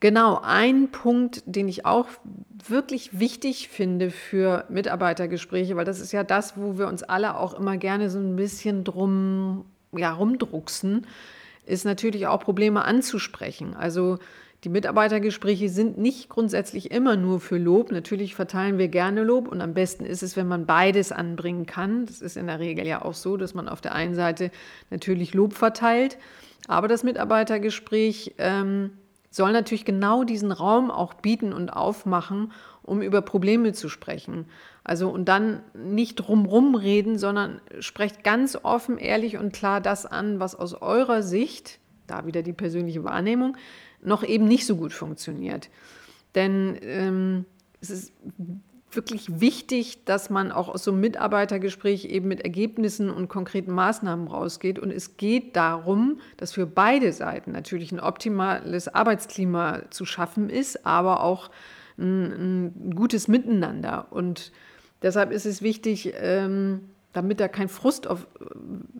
Genau, 0.00 0.40
ein 0.42 0.90
Punkt, 0.90 1.42
den 1.46 1.68
ich 1.68 1.86
auch 1.86 2.06
wirklich 2.68 3.18
wichtig 3.18 3.68
finde 3.68 4.10
für 4.10 4.64
Mitarbeitergespräche, 4.68 5.76
weil 5.76 5.86
das 5.86 6.00
ist 6.00 6.12
ja 6.12 6.22
das, 6.22 6.58
wo 6.58 6.76
wir 6.76 6.86
uns 6.86 7.02
alle 7.02 7.38
auch 7.38 7.54
immer 7.54 7.78
gerne 7.78 8.10
so 8.10 8.18
ein 8.18 8.36
bisschen 8.36 8.84
drum 8.84 9.64
ja, 9.92 10.12
rumdrucksen, 10.12 11.06
ist 11.64 11.86
natürlich 11.86 12.26
auch 12.26 12.40
Probleme 12.40 12.84
anzusprechen. 12.84 13.74
Also 13.74 14.18
die 14.64 14.68
Mitarbeitergespräche 14.68 15.68
sind 15.70 15.96
nicht 15.96 16.28
grundsätzlich 16.28 16.90
immer 16.90 17.16
nur 17.16 17.40
für 17.40 17.56
Lob. 17.56 17.90
Natürlich 17.90 18.34
verteilen 18.34 18.78
wir 18.78 18.88
gerne 18.88 19.22
Lob 19.22 19.48
und 19.48 19.62
am 19.62 19.72
besten 19.72 20.04
ist 20.04 20.22
es, 20.22 20.36
wenn 20.36 20.48
man 20.48 20.66
beides 20.66 21.10
anbringen 21.10 21.64
kann. 21.64 22.04
Das 22.04 22.20
ist 22.20 22.36
in 22.36 22.48
der 22.48 22.58
Regel 22.58 22.86
ja 22.86 23.02
auch 23.02 23.14
so, 23.14 23.36
dass 23.36 23.54
man 23.54 23.68
auf 23.68 23.80
der 23.80 23.94
einen 23.94 24.14
Seite 24.14 24.50
natürlich 24.90 25.32
Lob 25.32 25.54
verteilt, 25.54 26.18
aber 26.68 26.88
das 26.88 27.02
Mitarbeitergespräch 27.02 28.34
ähm, 28.38 28.90
soll 29.36 29.52
natürlich 29.52 29.84
genau 29.84 30.24
diesen 30.24 30.50
Raum 30.50 30.90
auch 30.90 31.12
bieten 31.12 31.52
und 31.52 31.68
aufmachen, 31.68 32.52
um 32.82 33.02
über 33.02 33.20
Probleme 33.20 33.74
zu 33.74 33.90
sprechen. 33.90 34.46
Also 34.82 35.10
und 35.10 35.26
dann 35.26 35.62
nicht 35.74 36.16
drumrum 36.16 36.74
reden, 36.74 37.18
sondern 37.18 37.60
sprecht 37.80 38.24
ganz 38.24 38.58
offen, 38.62 38.96
ehrlich 38.96 39.36
und 39.36 39.52
klar 39.52 39.82
das 39.82 40.06
an, 40.06 40.40
was 40.40 40.54
aus 40.54 40.72
eurer 40.74 41.22
Sicht, 41.22 41.80
da 42.06 42.24
wieder 42.24 42.42
die 42.42 42.54
persönliche 42.54 43.04
Wahrnehmung, 43.04 43.58
noch 44.02 44.24
eben 44.24 44.46
nicht 44.46 44.64
so 44.64 44.76
gut 44.76 44.94
funktioniert. 44.94 45.68
Denn 46.34 46.78
ähm, 46.80 47.44
es 47.80 47.90
ist 47.90 48.12
wirklich 48.90 49.40
wichtig, 49.40 50.04
dass 50.04 50.30
man 50.30 50.52
auch 50.52 50.68
aus 50.68 50.84
so 50.84 50.92
einem 50.92 51.00
Mitarbeitergespräch 51.00 52.06
eben 52.06 52.28
mit 52.28 52.42
Ergebnissen 52.42 53.10
und 53.10 53.28
konkreten 53.28 53.72
Maßnahmen 53.72 54.28
rausgeht. 54.28 54.78
Und 54.78 54.90
es 54.90 55.16
geht 55.16 55.56
darum, 55.56 56.20
dass 56.36 56.52
für 56.52 56.66
beide 56.66 57.12
Seiten 57.12 57.52
natürlich 57.52 57.92
ein 57.92 58.00
optimales 58.00 58.88
Arbeitsklima 58.88 59.82
zu 59.90 60.04
schaffen 60.04 60.48
ist, 60.50 60.86
aber 60.86 61.22
auch 61.22 61.50
ein, 61.98 62.70
ein 62.72 62.94
gutes 62.94 63.28
Miteinander. 63.28 64.06
Und 64.10 64.52
deshalb 65.02 65.32
ist 65.32 65.46
es 65.46 65.62
wichtig, 65.62 66.14
ähm, 66.18 66.88
damit 67.12 67.40
da 67.40 67.48
kein 67.48 67.68
Frust 67.68 68.06
auf, 68.06 68.26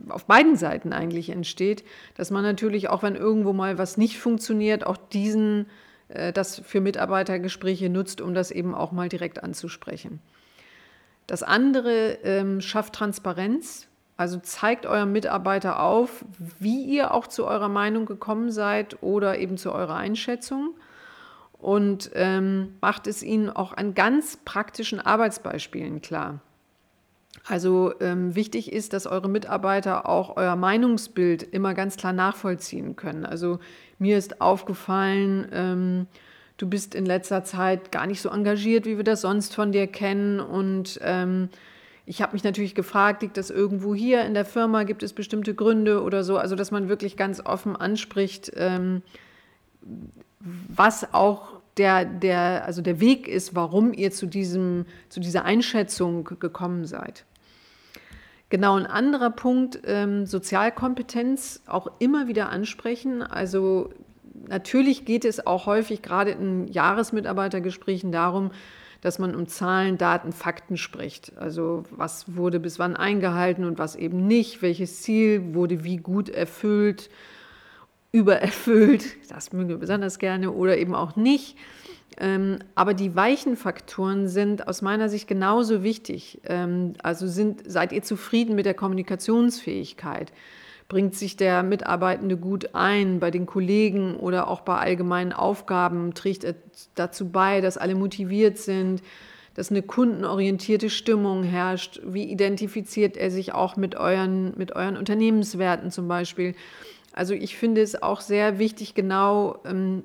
auf 0.09 0.25
beiden 0.25 0.55
Seiten 0.55 0.91
eigentlich 0.91 1.29
entsteht, 1.29 1.83
dass 2.15 2.31
man 2.31 2.43
natürlich 2.43 2.89
auch, 2.89 3.03
wenn 3.03 3.15
irgendwo 3.15 3.53
mal 3.53 3.77
was 3.77 3.97
nicht 3.97 4.19
funktioniert, 4.19 4.85
auch 4.85 4.97
diesen 4.97 5.67
das 6.33 6.59
für 6.59 6.81
Mitarbeitergespräche 6.81 7.89
nutzt, 7.89 8.21
um 8.21 8.33
das 8.33 8.51
eben 8.51 8.73
auch 8.73 8.91
mal 8.91 9.09
direkt 9.09 9.43
anzusprechen. 9.43 10.21
Das 11.27 11.43
andere 11.43 12.19
ähm, 12.23 12.61
schafft 12.61 12.93
Transparenz, 12.93 13.87
also 14.15 14.39
zeigt 14.39 14.85
eurem 14.85 15.11
Mitarbeiter 15.11 15.81
auf, 15.81 16.23
wie 16.59 16.83
ihr 16.83 17.13
auch 17.13 17.27
zu 17.27 17.45
eurer 17.45 17.67
Meinung 17.67 18.05
gekommen 18.05 18.51
seid 18.51 19.03
oder 19.03 19.37
eben 19.37 19.57
zu 19.57 19.73
eurer 19.73 19.95
Einschätzung 19.95 20.75
und 21.59 22.11
ähm, 22.13 22.75
macht 22.81 23.07
es 23.07 23.23
ihnen 23.23 23.49
auch 23.49 23.73
an 23.75 23.93
ganz 23.93 24.37
praktischen 24.37 24.99
Arbeitsbeispielen 24.99 26.01
klar. 26.01 26.39
Also 27.45 27.93
ähm, 28.01 28.35
wichtig 28.35 28.73
ist, 28.73 28.93
dass 28.93 29.07
eure 29.07 29.29
Mitarbeiter 29.29 30.09
auch 30.09 30.35
euer 30.35 30.55
Meinungsbild 30.55 31.43
immer 31.43 31.73
ganz 31.73 31.95
klar 31.95 32.13
nachvollziehen 32.13 32.95
können. 32.95 33.25
Also 33.25 33.59
mir 33.99 34.17
ist 34.17 34.41
aufgefallen, 34.41 35.47
ähm, 35.51 36.07
du 36.57 36.67
bist 36.67 36.93
in 36.93 37.05
letzter 37.05 37.43
Zeit 37.43 37.91
gar 37.91 38.05
nicht 38.05 38.21
so 38.21 38.29
engagiert, 38.29 38.85
wie 38.85 38.97
wir 38.97 39.03
das 39.03 39.21
sonst 39.21 39.55
von 39.55 39.71
dir 39.71 39.87
kennen. 39.87 40.39
Und 40.39 40.99
ähm, 41.03 41.49
ich 42.05 42.21
habe 42.21 42.33
mich 42.33 42.43
natürlich 42.43 42.75
gefragt, 42.75 43.21
liegt 43.21 43.37
das 43.37 43.49
irgendwo 43.49 43.95
hier 43.95 44.23
in 44.25 44.33
der 44.33 44.45
Firma, 44.45 44.83
gibt 44.83 45.03
es 45.03 45.13
bestimmte 45.13 45.53
Gründe 45.53 46.03
oder 46.03 46.23
so, 46.23 46.37
also 46.37 46.55
dass 46.55 46.71
man 46.71 46.89
wirklich 46.89 47.17
ganz 47.17 47.45
offen 47.45 47.75
anspricht, 47.75 48.51
ähm, 48.55 49.01
was 50.39 51.13
auch 51.13 51.56
der, 51.77 52.05
der, 52.05 52.65
also 52.65 52.81
der 52.81 52.99
Weg 52.99 53.27
ist, 53.27 53.55
warum 53.55 53.93
ihr 53.93 54.11
zu, 54.11 54.25
diesem, 54.25 54.85
zu 55.09 55.19
dieser 55.19 55.45
Einschätzung 55.45 56.23
gekommen 56.23 56.85
seid. 56.85 57.25
Genau, 58.49 58.75
ein 58.77 58.85
anderer 58.85 59.29
Punkt, 59.29 59.81
ähm, 59.85 60.25
Sozialkompetenz 60.25 61.63
auch 61.67 61.87
immer 61.99 62.27
wieder 62.27 62.49
ansprechen. 62.49 63.21
Also 63.21 63.89
natürlich 64.47 65.03
geht 65.03 65.25
es 65.25 65.45
auch 65.45 65.65
häufig 65.65 66.01
gerade 66.01 66.31
in 66.31 66.67
Jahresmitarbeitergesprächen 66.67 68.11
darum, 68.11 68.51
dass 69.01 69.19
man 69.19 69.35
um 69.35 69.47
Zahlen, 69.47 69.97
Daten, 69.97 70.31
Fakten 70.31 70.77
spricht. 70.77 71.37
Also 71.37 71.83
was 71.91 72.35
wurde 72.35 72.59
bis 72.59 72.79
wann 72.79 72.95
eingehalten 72.95 73.65
und 73.65 73.77
was 73.79 73.95
eben 73.95 74.25
nicht, 74.27 74.61
welches 74.61 75.01
Ziel 75.01 75.53
wurde 75.53 75.83
wie 75.83 75.97
gut 75.97 76.29
erfüllt, 76.29 77.09
übererfüllt, 78.17 79.05
das 79.29 79.53
mögen 79.53 79.69
wir 79.69 79.77
besonders 79.77 80.17
gerne, 80.17 80.51
oder 80.51 80.77
eben 80.77 80.95
auch 80.95 81.15
nicht. 81.15 81.55
Ähm, 82.19 82.57
aber 82.73 82.95
die 82.95 83.15
weichen 83.15 83.55
Faktoren 83.55 84.27
sind 84.27 84.67
aus 84.67 84.81
meiner 84.81 85.07
Sicht 85.07 85.27
genauso 85.27 85.83
wichtig. 85.83 86.41
Ähm, 86.45 86.93
also 87.03 87.27
sind, 87.27 87.69
seid 87.69 87.91
ihr 87.91 88.01
zufrieden 88.01 88.55
mit 88.55 88.65
der 88.65 88.73
Kommunikationsfähigkeit? 88.73 90.31
Bringt 90.87 91.15
sich 91.15 91.35
der 91.35 91.61
Mitarbeitende 91.63 92.37
gut 92.37 92.73
ein 92.73 93.19
bei 93.19 93.29
den 93.29 93.45
Kollegen 93.45 94.15
oder 94.15 94.47
auch 94.47 94.61
bei 94.61 94.77
allgemeinen 94.77 95.33
Aufgaben? 95.33 96.13
Trägt 96.15 96.43
er 96.43 96.55
dazu 96.95 97.29
bei, 97.29 97.61
dass 97.61 97.77
alle 97.77 97.93
motiviert 97.93 98.57
sind, 98.57 99.03
dass 99.53 99.69
eine 99.69 99.81
kundenorientierte 99.81 100.89
Stimmung 100.89 101.43
herrscht? 101.43 101.99
Wie 102.05 102.23
identifiziert 102.23 103.17
er 103.17 103.29
sich 103.29 103.53
auch 103.53 103.75
mit 103.75 103.95
euren, 103.95 104.53
mit 104.57 104.75
euren 104.75 104.97
Unternehmenswerten 104.97 105.91
zum 105.91 106.07
Beispiel? 106.07 106.55
Also 107.17 107.33
ich 107.33 107.57
finde 107.57 107.81
es 107.81 108.01
auch 108.01 108.21
sehr 108.21 108.59
wichtig, 108.59 108.93
genau 108.93 109.59
ähm, 109.65 110.03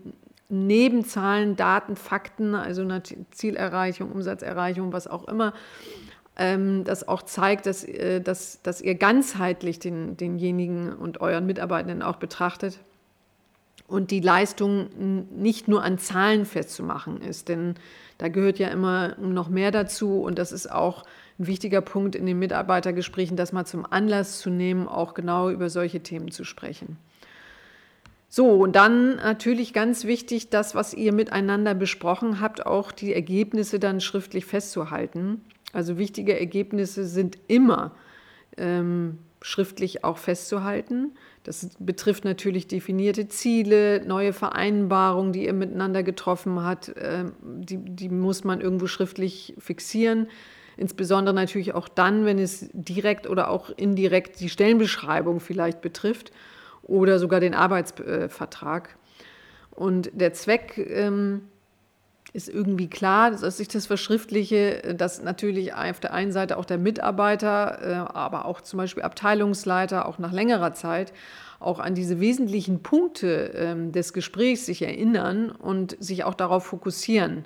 neben 0.49 1.05
Zahlen, 1.05 1.57
Daten, 1.57 1.97
Fakten, 1.97 2.55
also 2.55 2.83
eine 2.83 3.03
Zielerreichung, 3.31 4.11
Umsatzerreichung, 4.11 4.93
was 4.93 5.07
auch 5.09 5.29
immer, 5.29 5.53
ähm, 6.37 6.85
das 6.85 7.07
auch 7.07 7.23
zeigt, 7.23 7.67
dass, 7.67 7.85
äh, 7.85 8.21
dass, 8.21 8.63
dass 8.63 8.81
ihr 8.81 8.95
ganzheitlich 8.95 9.79
den, 9.79 10.17
denjenigen 10.17 10.93
und 10.95 11.21
euren 11.21 11.45
Mitarbeitenden 11.45 12.03
auch 12.03 12.17
betrachtet 12.17 12.79
und 13.87 14.11
die 14.11 14.21
Leistung 14.21 14.89
nicht 15.31 15.69
nur 15.69 15.83
an 15.83 15.99
Zahlen 15.99 16.47
festzumachen 16.47 17.21
ist, 17.21 17.49
denn 17.49 17.75
da 18.19 18.29
gehört 18.29 18.59
ja 18.59 18.69
immer 18.69 19.17
noch 19.19 19.49
mehr 19.49 19.71
dazu 19.71 20.23
und 20.23 20.39
das 20.39 20.53
ist 20.53 20.71
auch 20.71 21.05
ein 21.39 21.47
wichtiger 21.47 21.81
Punkt 21.81 22.15
in 22.15 22.27
den 22.27 22.39
Mitarbeitergesprächen, 22.39 23.37
das 23.37 23.53
mal 23.53 23.65
zum 23.65 23.85
Anlass 23.91 24.39
zu 24.39 24.51
nehmen, 24.51 24.89
auch 24.89 25.15
genau 25.15 25.51
über 25.51 25.69
solche 25.71 26.01
Themen 26.01 26.31
zu 26.31 26.45
sprechen. 26.45 26.97
So, 28.29 28.49
und 28.49 28.77
dann 28.77 29.17
natürlich 29.17 29.75
ganz 29.75 30.05
wichtig, 30.07 30.49
das, 30.49 30.75
was 30.75 30.95
ihr 30.95 31.13
miteinander 31.13 31.75
besprochen 31.75 32.41
habt, 32.41 32.65
auch 32.65 32.91
die 32.91 33.13
Ergebnisse 33.13 33.79
dann 33.79 34.01
schriftlich 34.01 34.47
festzuhalten. 34.47 35.43
Also 35.75 35.99
wichtige 35.99 36.41
Ergebnisse 36.41 37.05
sind 37.05 37.37
immer 37.49 37.93
ähm, 38.57 39.19
schriftlich 39.43 40.05
auch 40.05 40.17
festzuhalten. 40.17 41.13
Das 41.45 41.71
betrifft 41.81 42.25
natürlich 42.25 42.69
definierte 42.69 43.27
Ziele, 43.27 44.05
neue 44.07 44.33
Vereinbarungen, 44.33 45.33
die 45.33 45.47
ihr 45.47 45.53
miteinander 45.53 46.03
getroffen 46.03 46.63
habt. 46.63 46.91
Äh, 46.91 47.25
die, 47.43 47.79
die 47.79 48.09
muss 48.09 48.45
man 48.45 48.61
irgendwo 48.61 48.87
schriftlich 48.87 49.55
fixieren. 49.59 50.29
Insbesondere 50.77 51.35
natürlich 51.35 51.75
auch 51.75 51.89
dann, 51.89 52.25
wenn 52.25 52.39
es 52.39 52.71
direkt 52.73 53.29
oder 53.29 53.51
auch 53.51 53.71
indirekt 53.71 54.41
die 54.41 54.49
Stellenbeschreibung 54.49 55.41
vielleicht 55.41 55.81
betrifft 55.81 56.33
oder 56.83 57.19
sogar 57.19 57.41
den 57.41 57.55
Arbeitsvertrag. 57.55 58.97
Und 59.71 60.11
der 60.15 60.33
Zweck 60.33 60.79
ähm, 60.79 61.43
ist 62.33 62.49
irgendwie 62.49 62.89
klar, 62.89 63.31
dass 63.33 63.61
ich 63.61 63.69
das 63.69 63.87
verschriftliche, 63.87 64.95
dass 64.97 65.23
natürlich 65.23 65.75
auf 65.75 66.01
der 66.01 66.15
einen 66.15 66.33
Seite 66.33 66.57
auch 66.57 66.65
der 66.65 66.79
Mitarbeiter, 66.79 67.79
äh, 67.83 67.95
aber 68.13 68.47
auch 68.47 68.61
zum 68.63 68.79
Beispiel 68.79 69.03
Abteilungsleiter 69.03 70.07
auch 70.07 70.19
nach 70.19 70.33
längerer 70.33 70.73
Zeit 70.73 71.13
auch 71.61 71.79
an 71.79 71.95
diese 71.95 72.21
wesentlichen 72.21 72.83
Punkte 72.83 73.53
ähm, 73.55 73.93
des 73.93 74.13
Gesprächs 74.13 74.67
sich 74.67 74.83
erinnern 74.83 75.51
und 75.51 75.97
sich 76.03 76.25
auch 76.25 76.35
darauf 76.35 76.67
fokussieren. 76.67 77.45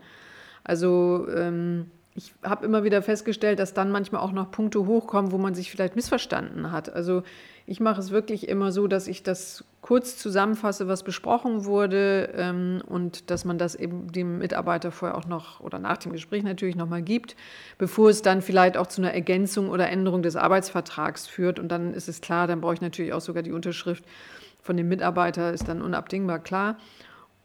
Also 0.65 1.27
ähm, 1.37 1.91
ich 2.17 2.33
habe 2.43 2.65
immer 2.65 2.83
wieder 2.83 3.03
festgestellt, 3.03 3.59
dass 3.59 3.75
dann 3.75 3.91
manchmal 3.91 4.23
auch 4.23 4.33
noch 4.33 4.51
Punkte 4.51 4.87
hochkommen, 4.87 5.33
wo 5.33 5.39
man 5.39 5.55
sich 5.55 5.71
vielleicht 5.71 5.97
missverstanden 5.97 6.73
hat. 6.73 6.93
Also 6.93 7.23
ich 7.67 7.79
mache 7.79 8.01
es 8.01 8.11
wirklich 8.11 8.49
immer 8.49 8.73
so, 8.73 8.87
dass 8.87 9.07
ich 9.07 9.23
das 9.23 9.65
kurz 9.83 10.17
zusammenfasse, 10.17 10.89
was 10.89 11.03
besprochen 11.03 11.67
wurde 11.67 12.31
ähm, 12.35 12.81
und 12.87 13.31
dass 13.31 13.45
man 13.45 13.59
das 13.59 13.75
eben 13.75 14.11
dem 14.11 14.39
Mitarbeiter 14.39 14.93
vorher 14.93 15.19
auch 15.19 15.27
noch 15.27 15.61
oder 15.61 15.79
nach 15.79 15.99
dem 15.99 16.13
Gespräch 16.13 16.43
natürlich 16.43 16.75
nochmal 16.75 17.03
gibt, 17.03 17.37
bevor 17.77 18.09
es 18.09 18.23
dann 18.23 18.41
vielleicht 18.41 18.79
auch 18.79 18.87
zu 18.87 19.03
einer 19.03 19.13
Ergänzung 19.13 19.69
oder 19.69 19.91
Änderung 19.91 20.23
des 20.23 20.37
Arbeitsvertrags 20.37 21.27
führt. 21.27 21.59
Und 21.59 21.69
dann 21.69 21.93
ist 21.93 22.09
es 22.09 22.23
klar, 22.23 22.47
dann 22.47 22.63
brauche 22.63 22.75
ich 22.75 22.81
natürlich 22.81 23.13
auch 23.13 23.21
sogar 23.21 23.43
die 23.43 23.53
Unterschrift 23.53 24.05
von 24.63 24.77
dem 24.77 24.89
Mitarbeiter, 24.89 25.53
ist 25.53 25.69
dann 25.69 25.83
unabdingbar 25.83 26.39
klar. 26.39 26.79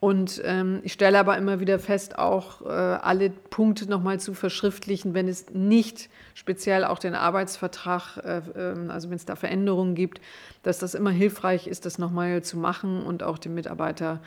Und 0.02 0.42
ähm, 0.44 0.80
ich 0.82 0.94
stelle 0.94 1.16
aber 1.20 1.38
immer 1.38 1.60
wieder 1.60 1.78
fest, 1.78 2.18
auch 2.18 2.62
äh, 2.62 2.68
alle 2.68 3.30
Punkte 3.30 3.88
nochmal 3.88 4.18
zu 4.18 4.34
verschriftlichen, 4.34 5.14
wenn 5.14 5.28
es 5.28 5.50
nicht 5.50 6.10
speziell 6.34 6.84
auch 6.84 6.98
den 6.98 7.14
Arbeitsvertrag, 7.14 8.16
äh, 8.16 8.38
äh, 8.38 8.88
also 8.88 9.10
wenn 9.10 9.16
es 9.16 9.26
da 9.26 9.36
Veränderungen 9.36 9.94
gibt, 9.94 10.20
dass 10.64 10.80
das 10.80 10.96
immer 10.96 11.12
hilfreich 11.12 11.68
ist, 11.68 11.86
das 11.86 11.98
nochmal 11.98 12.42
zu 12.42 12.58
machen 12.58 13.04
und 13.04 13.22
auch 13.22 13.38
dem 13.38 13.54
Mitarbeiter 13.54 14.20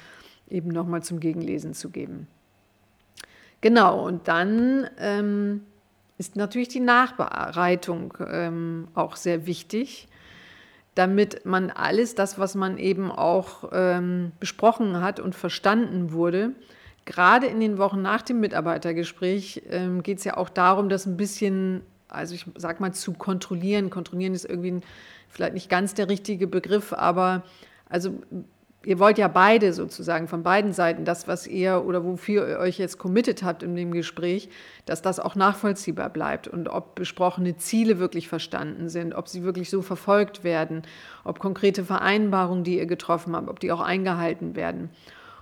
eben 0.49 0.69
nochmal 0.69 1.03
zum 1.03 1.19
Gegenlesen 1.19 1.73
zu 1.73 1.89
geben. 1.89 2.27
Genau, 3.59 4.01
und 4.01 4.29
dann 4.29 4.89
ähm, 4.97 5.65
ist 6.17 6.37
natürlich 6.37 6.69
die 6.69 6.79
Nachbereitung 6.79 8.13
ähm, 8.25 8.87
auch 8.93 9.17
sehr 9.17 9.45
wichtig 9.45 10.07
damit 10.95 11.45
man 11.45 11.69
alles 11.69 12.15
das, 12.15 12.39
was 12.39 12.55
man 12.55 12.77
eben 12.77 13.11
auch 13.11 13.69
ähm, 13.73 14.31
besprochen 14.39 15.01
hat 15.01 15.19
und 15.19 15.35
verstanden 15.35 16.13
wurde, 16.13 16.51
gerade 17.03 17.47
in 17.47 17.59
den 17.59 17.77
Wochen 17.77 18.01
nach 18.01 18.21
dem 18.21 18.39
Mitarbeitergespräch 18.39 19.63
ähm, 19.69 20.03
geht 20.03 20.19
es 20.19 20.23
ja 20.23 20.37
auch 20.37 20.49
darum, 20.49 20.89
das 20.89 21.05
ein 21.05 21.17
bisschen, 21.17 21.81
also 22.07 22.33
ich 22.33 22.45
sag 22.55 22.79
mal, 22.79 22.93
zu 22.93 23.13
kontrollieren. 23.13 23.89
Kontrollieren 23.89 24.33
ist 24.33 24.45
irgendwie 24.45 24.71
ein, 24.71 24.83
vielleicht 25.29 25.53
nicht 25.53 25.69
ganz 25.69 25.93
der 25.93 26.09
richtige 26.09 26.47
Begriff, 26.47 26.93
aber 26.93 27.43
also 27.89 28.13
ihr 28.85 28.99
wollt 28.99 29.17
ja 29.17 29.27
beide 29.27 29.73
sozusagen 29.73 30.27
von 30.27 30.43
beiden 30.43 30.71
Seiten 30.71 31.05
das, 31.05 31.27
was 31.27 31.47
ihr 31.47 31.83
oder 31.85 32.03
wofür 32.03 32.47
ihr 32.47 32.59
euch 32.59 32.77
jetzt 32.77 32.99
committed 32.99 33.43
habt 33.43 33.63
in 33.63 33.75
dem 33.75 33.91
Gespräch, 33.91 34.49
dass 34.85 35.01
das 35.01 35.19
auch 35.19 35.35
nachvollziehbar 35.35 36.09
bleibt 36.09 36.47
und 36.47 36.69
ob 36.69 36.95
besprochene 36.95 37.57
Ziele 37.57 37.99
wirklich 37.99 38.29
verstanden 38.29 38.87
sind, 38.89 39.15
ob 39.15 39.27
sie 39.27 39.43
wirklich 39.43 39.69
so 39.69 39.81
verfolgt 39.81 40.43
werden, 40.43 40.83
ob 41.23 41.39
konkrete 41.39 41.83
Vereinbarungen, 41.83 42.63
die 42.63 42.77
ihr 42.77 42.85
getroffen 42.85 43.35
habt, 43.35 43.49
ob 43.49 43.59
die 43.59 43.71
auch 43.71 43.81
eingehalten 43.81 44.55
werden. 44.55 44.89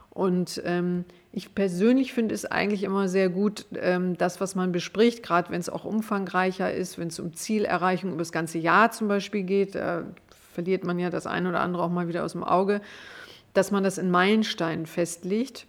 Und 0.09 0.62
ähm, 0.63 1.05
ich 1.31 1.55
persönlich 1.55 2.13
finde 2.13 2.35
es 2.35 2.45
eigentlich 2.45 2.83
immer 2.83 3.07
sehr 3.07 3.29
gut, 3.29 3.65
ähm, 3.75 4.15
das, 4.15 4.39
was 4.39 4.53
man 4.53 4.71
bespricht, 4.71 5.23
gerade 5.23 5.50
wenn 5.50 5.59
es 5.59 5.69
auch 5.69 5.85
umfangreicher 5.85 6.71
ist, 6.71 7.00
wenn 7.00 7.07
es 7.07 7.19
um 7.19 7.33
Zielerreichung 7.33 8.12
über 8.12 8.19
das 8.19 8.31
ganze 8.31 8.59
Jahr 8.59 8.91
zum 8.91 9.07
Beispiel 9.07 9.41
geht, 9.41 9.73
da 9.73 10.03
verliert 10.53 10.83
man 10.83 11.00
ja 11.00 11.09
das 11.09 11.25
eine 11.25 11.50
oder 11.50 11.62
andere 11.62 11.83
auch 11.83 11.89
mal 11.89 12.07
wieder 12.07 12.23
aus 12.23 12.33
dem 12.33 12.43
Auge 12.43 12.79
dass 13.53 13.72
man 13.72 13.83
das 13.83 13.98
in 13.98 14.12
Meilensteinen 14.12 14.86
festlegt. 14.86 15.67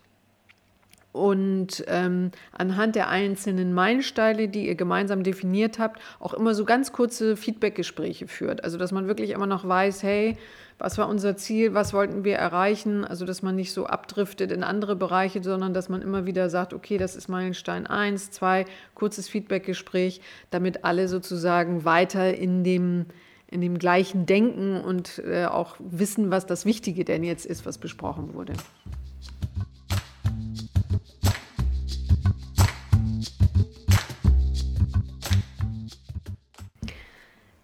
Und 1.12 1.84
ähm, 1.86 2.32
anhand 2.50 2.96
der 2.96 3.08
einzelnen 3.08 3.72
Meilensteine, 3.72 4.48
die 4.48 4.66
ihr 4.66 4.74
gemeinsam 4.74 5.22
definiert 5.22 5.78
habt, 5.78 6.00
auch 6.18 6.34
immer 6.34 6.54
so 6.54 6.64
ganz 6.64 6.90
kurze 6.90 7.36
Feedbackgespräche 7.36 8.26
führt. 8.26 8.64
Also 8.64 8.78
dass 8.78 8.90
man 8.90 9.06
wirklich 9.06 9.30
immer 9.30 9.46
noch 9.46 9.66
weiß, 9.66 10.02
hey, 10.02 10.36
was 10.78 10.98
war 10.98 11.08
unser 11.08 11.36
Ziel, 11.36 11.72
was 11.72 11.92
wollten 11.92 12.24
wir 12.24 12.36
erreichen, 12.36 13.04
also 13.04 13.24
dass 13.24 13.42
man 13.42 13.54
nicht 13.54 13.72
so 13.72 13.86
abdriftet 13.86 14.50
in 14.50 14.64
andere 14.64 14.96
Bereiche, 14.96 15.42
sondern 15.42 15.72
dass 15.72 15.88
man 15.88 16.02
immer 16.02 16.26
wieder 16.26 16.50
sagt, 16.50 16.74
okay, 16.74 16.98
das 16.98 17.14
ist 17.14 17.28
Meilenstein 17.28 17.86
1, 17.86 18.32
2, 18.32 18.64
kurzes 18.94 19.28
Feedbackgespräch, 19.28 20.20
damit 20.50 20.84
alle 20.84 21.06
sozusagen 21.06 21.84
weiter 21.84 22.34
in 22.34 22.64
dem 22.64 23.06
in 23.54 23.60
dem 23.60 23.78
gleichen 23.78 24.26
Denken 24.26 24.80
und 24.80 25.22
äh, 25.24 25.46
auch 25.46 25.76
wissen, 25.78 26.32
was 26.32 26.44
das 26.44 26.66
Wichtige 26.66 27.04
denn 27.04 27.22
jetzt 27.22 27.46
ist, 27.46 27.64
was 27.64 27.78
besprochen 27.78 28.34
wurde. 28.34 28.54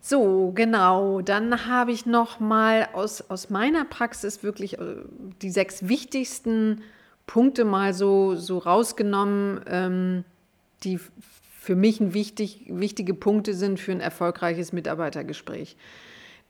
So, 0.01 0.53
genau. 0.55 1.23
Dann 1.23 1.67
habe 1.67 1.91
ich 1.91 2.07
noch 2.07 2.39
mal 2.39 2.89
aus, 2.93 3.29
aus 3.29 3.51
meiner 3.51 3.85
Praxis 3.85 4.45
wirklich 4.45 4.79
äh, 4.79 4.95
die 5.43 5.51
sechs 5.51 5.89
wichtigsten 5.89 6.83
Punkte 7.27 7.65
mal 7.65 7.95
so, 7.95 8.37
so 8.37 8.59
rausgenommen, 8.59 9.61
ähm, 9.67 10.25
die 10.85 11.01
für 11.71 11.77
mich 11.77 12.01
ein 12.01 12.15
wichtig, 12.15 12.65
wichtige 12.67 13.15
Punkte 13.15 13.55
sind 13.55 13.79
für 13.79 13.93
ein 13.93 14.01
erfolgreiches 14.01 14.73
Mitarbeitergespräch. 14.73 15.77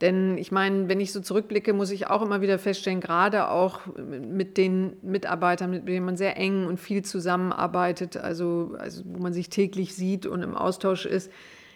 Denn 0.01 0.39
ich 0.39 0.51
meine, 0.51 0.89
wenn 0.89 0.99
ich 0.99 1.13
so 1.13 1.21
zurückblicke, 1.21 1.75
muss 1.75 1.91
ich 1.91 2.07
auch 2.07 2.23
immer 2.23 2.41
wieder 2.41 2.59
feststellen, 2.59 3.01
gerade 3.01 3.51
auch 3.51 3.81
mit 3.99 4.57
den 4.57 4.97
Mitarbeitern, 5.03 5.73
mit 5.73 5.87
denen 5.87 6.07
man 6.07 6.17
sehr 6.17 6.39
eng 6.39 6.65
und 6.65 6.81
viel 6.81 7.05
zusammenarbeitet, 7.05 8.17
also, 8.17 8.75
also 8.79 9.03
wo 9.05 9.19
man 9.19 9.35
sich 9.35 9.51
täglich 9.51 9.95
sieht 9.95 10.25
und 10.25 10.43
im 10.43 10.57
Austausch 10.57 11.05
ist, 11.05 11.27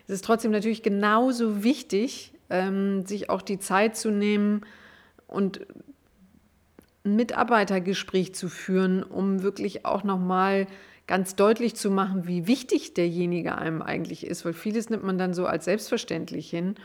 ist 0.06 0.14
es 0.14 0.22
trotzdem 0.22 0.50
natürlich 0.50 0.82
genauso 0.82 1.62
wichtig, 1.62 2.32
ähm, 2.48 3.04
sich 3.04 3.28
auch 3.28 3.42
die 3.42 3.58
Zeit 3.58 3.94
zu 3.94 4.10
nehmen 4.10 4.62
und 5.26 5.60
ein 7.04 7.16
Mitarbeitergespräch 7.16 8.34
zu 8.34 8.48
führen, 8.48 9.02
um 9.02 9.42
wirklich 9.42 9.84
auch 9.84 10.02
nochmal 10.02 10.66
ganz 11.06 11.36
deutlich 11.36 11.76
zu 11.76 11.90
machen, 11.90 12.26
wie 12.26 12.46
wichtig 12.46 12.94
derjenige 12.94 13.56
einem 13.58 13.82
eigentlich 13.82 14.26
ist, 14.26 14.44
weil 14.44 14.54
vieles 14.54 14.90
nimmt 14.90 15.04
man 15.04 15.18
dann 15.18 15.34
so 15.34 15.46
als 15.46 15.66
selbstverständlich 15.66 16.48
hin. 16.48 16.76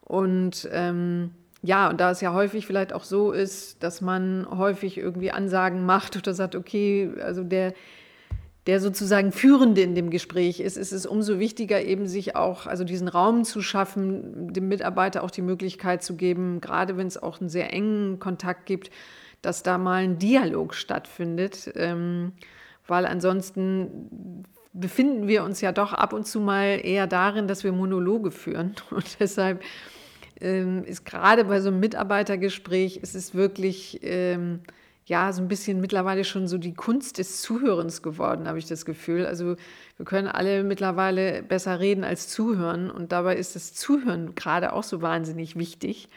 Und 0.00 0.68
ähm, 0.70 1.30
ja, 1.62 1.88
und 1.88 1.98
da 1.98 2.10
es 2.10 2.20
ja 2.20 2.34
häufig 2.34 2.66
vielleicht 2.66 2.92
auch 2.92 3.04
so 3.04 3.32
ist, 3.32 3.82
dass 3.82 4.02
man 4.02 4.46
häufig 4.50 4.98
irgendwie 4.98 5.30
Ansagen 5.30 5.86
macht 5.86 6.14
oder 6.14 6.34
sagt, 6.34 6.54
okay, 6.56 7.10
also 7.22 7.42
der, 7.42 7.72
der 8.66 8.80
sozusagen 8.80 9.32
Führende 9.32 9.80
in 9.80 9.94
dem 9.94 10.10
Gespräch 10.10 10.60
ist, 10.60 10.76
ist 10.76 10.92
es 10.92 11.06
umso 11.06 11.38
wichtiger, 11.38 11.82
eben 11.82 12.06
sich 12.06 12.36
auch, 12.36 12.66
also 12.66 12.84
diesen 12.84 13.08
Raum 13.08 13.44
zu 13.44 13.62
schaffen, 13.62 14.52
dem 14.52 14.68
Mitarbeiter 14.68 15.22
auch 15.22 15.30
die 15.30 15.40
Möglichkeit 15.40 16.02
zu 16.02 16.16
geben, 16.16 16.60
gerade 16.60 16.98
wenn 16.98 17.06
es 17.06 17.22
auch 17.22 17.40
einen 17.40 17.48
sehr 17.48 17.72
engen 17.72 18.18
Kontakt 18.18 18.66
gibt, 18.66 18.90
dass 19.40 19.62
da 19.62 19.78
mal 19.78 20.02
ein 20.02 20.18
Dialog 20.18 20.74
stattfindet, 20.74 21.72
ähm, 21.76 22.32
weil 22.86 23.06
ansonsten 23.06 24.44
befinden 24.72 25.28
wir 25.28 25.44
uns 25.44 25.60
ja 25.60 25.72
doch 25.72 25.92
ab 25.92 26.12
und 26.12 26.26
zu 26.26 26.40
mal 26.40 26.80
eher 26.82 27.06
darin, 27.06 27.46
dass 27.46 27.64
wir 27.64 27.72
Monologe 27.72 28.30
führen. 28.30 28.74
Und 28.90 29.20
deshalb 29.20 29.62
ähm, 30.40 30.84
ist 30.84 31.04
gerade 31.04 31.44
bei 31.44 31.60
so 31.60 31.68
einem 31.68 31.80
Mitarbeitergespräch, 31.80 32.96
ist 32.96 33.14
es 33.14 33.34
wirklich 33.34 34.00
ähm, 34.02 34.60
ja 35.06 35.32
so 35.32 35.42
ein 35.42 35.48
bisschen 35.48 35.80
mittlerweile 35.80 36.24
schon 36.24 36.48
so 36.48 36.58
die 36.58 36.74
Kunst 36.74 37.18
des 37.18 37.40
Zuhörens 37.40 38.02
geworden, 38.02 38.48
habe 38.48 38.58
ich 38.58 38.66
das 38.66 38.84
Gefühl. 38.84 39.26
Also 39.26 39.56
wir 39.96 40.04
können 40.04 40.28
alle 40.28 40.64
mittlerweile 40.64 41.42
besser 41.42 41.78
reden 41.78 42.02
als 42.02 42.28
zuhören 42.28 42.90
und 42.90 43.12
dabei 43.12 43.36
ist 43.36 43.54
das 43.54 43.74
Zuhören 43.74 44.34
gerade 44.34 44.72
auch 44.72 44.82
so 44.82 45.02
wahnsinnig 45.02 45.56
wichtig. 45.56 46.08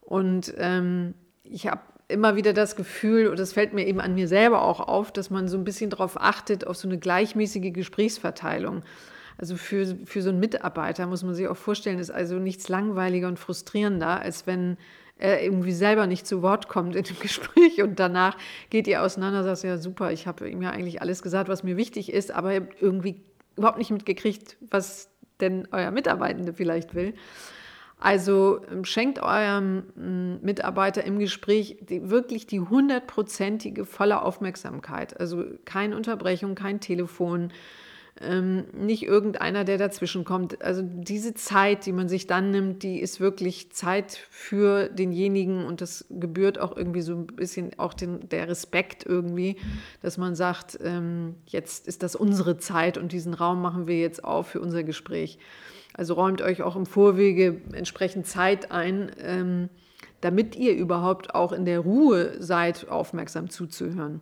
Und 0.00 0.54
ähm, 0.56 1.14
ich 1.42 1.66
habe 1.66 1.80
immer 2.12 2.36
wieder 2.36 2.52
das 2.52 2.76
Gefühl, 2.76 3.28
und 3.28 3.38
das 3.38 3.52
fällt 3.52 3.72
mir 3.72 3.86
eben 3.86 4.00
an 4.00 4.14
mir 4.14 4.28
selber 4.28 4.62
auch 4.62 4.80
auf, 4.80 5.12
dass 5.12 5.30
man 5.30 5.48
so 5.48 5.56
ein 5.56 5.64
bisschen 5.64 5.90
darauf 5.90 6.20
achtet, 6.20 6.66
auf 6.66 6.76
so 6.76 6.88
eine 6.88 6.98
gleichmäßige 6.98 7.72
Gesprächsverteilung. 7.72 8.82
Also 9.38 9.56
für, 9.56 9.96
für 10.04 10.22
so 10.22 10.30
einen 10.30 10.40
Mitarbeiter 10.40 11.06
muss 11.06 11.22
man 11.24 11.34
sich 11.34 11.48
auch 11.48 11.56
vorstellen, 11.56 11.98
ist 11.98 12.10
also 12.10 12.36
nichts 12.36 12.68
langweiliger 12.68 13.28
und 13.28 13.38
frustrierender, 13.38 14.20
als 14.20 14.46
wenn 14.46 14.76
er 15.18 15.42
irgendwie 15.42 15.72
selber 15.72 16.06
nicht 16.06 16.26
zu 16.26 16.42
Wort 16.42 16.68
kommt 16.68 16.96
in 16.96 17.04
dem 17.04 17.18
Gespräch 17.20 17.82
und 17.82 17.98
danach 17.98 18.36
geht 18.70 18.86
ihr 18.86 19.02
auseinander, 19.02 19.42
sagt 19.44 19.62
ja 19.62 19.78
super, 19.78 20.12
ich 20.12 20.26
habe 20.26 20.48
ihm 20.48 20.62
ja 20.62 20.70
eigentlich 20.70 21.00
alles 21.00 21.22
gesagt, 21.22 21.48
was 21.48 21.62
mir 21.62 21.76
wichtig 21.76 22.12
ist, 22.12 22.30
aber 22.30 22.52
irgendwie 22.80 23.22
überhaupt 23.56 23.78
nicht 23.78 23.90
mitgekriegt, 23.90 24.56
was 24.70 25.10
denn 25.40 25.68
euer 25.72 25.90
Mitarbeitende 25.90 26.52
vielleicht 26.52 26.94
will. 26.94 27.14
Also 28.02 28.58
ähm, 28.68 28.84
schenkt 28.84 29.22
eurem 29.22 29.84
hm, 29.94 30.40
Mitarbeiter 30.42 31.04
im 31.04 31.20
Gespräch 31.20 31.76
die, 31.88 32.10
wirklich 32.10 32.48
die 32.48 32.58
hundertprozentige 32.58 33.84
volle 33.84 34.22
Aufmerksamkeit. 34.22 35.20
Also 35.20 35.44
keine 35.64 35.94
Unterbrechung, 35.96 36.56
kein 36.56 36.80
Telefon, 36.80 37.52
ähm, 38.20 38.64
nicht 38.72 39.04
irgendeiner, 39.04 39.62
der 39.62 39.78
dazwischen 39.78 40.24
kommt. 40.24 40.64
Also 40.64 40.82
diese 40.84 41.34
Zeit, 41.34 41.86
die 41.86 41.92
man 41.92 42.08
sich 42.08 42.26
dann 42.26 42.50
nimmt, 42.50 42.82
die 42.82 42.98
ist 42.98 43.20
wirklich 43.20 43.70
Zeit 43.70 44.18
für 44.30 44.88
denjenigen 44.88 45.64
und 45.64 45.80
das 45.80 46.04
gebührt 46.10 46.58
auch 46.58 46.76
irgendwie 46.76 47.02
so 47.02 47.14
ein 47.14 47.28
bisschen 47.28 47.78
auch 47.78 47.94
den, 47.94 48.28
der 48.30 48.48
Respekt 48.48 49.06
irgendwie, 49.06 49.58
dass 50.02 50.18
man 50.18 50.34
sagt, 50.34 50.76
ähm, 50.82 51.36
jetzt 51.46 51.86
ist 51.86 52.02
das 52.02 52.16
unsere 52.16 52.58
Zeit 52.58 52.98
und 52.98 53.12
diesen 53.12 53.32
Raum 53.32 53.62
machen 53.62 53.86
wir 53.86 54.00
jetzt 54.00 54.24
auf 54.24 54.48
für 54.48 54.60
unser 54.60 54.82
Gespräch. 54.82 55.38
Also 55.94 56.14
räumt 56.14 56.40
euch 56.42 56.62
auch 56.62 56.76
im 56.76 56.86
Vorwege 56.86 57.60
entsprechend 57.72 58.26
Zeit 58.26 58.70
ein, 58.70 59.10
ähm, 59.18 59.68
damit 60.20 60.56
ihr 60.56 60.74
überhaupt 60.74 61.34
auch 61.34 61.52
in 61.52 61.64
der 61.64 61.80
Ruhe 61.80 62.40
seid, 62.42 62.88
aufmerksam 62.88 63.50
zuzuhören. 63.50 64.20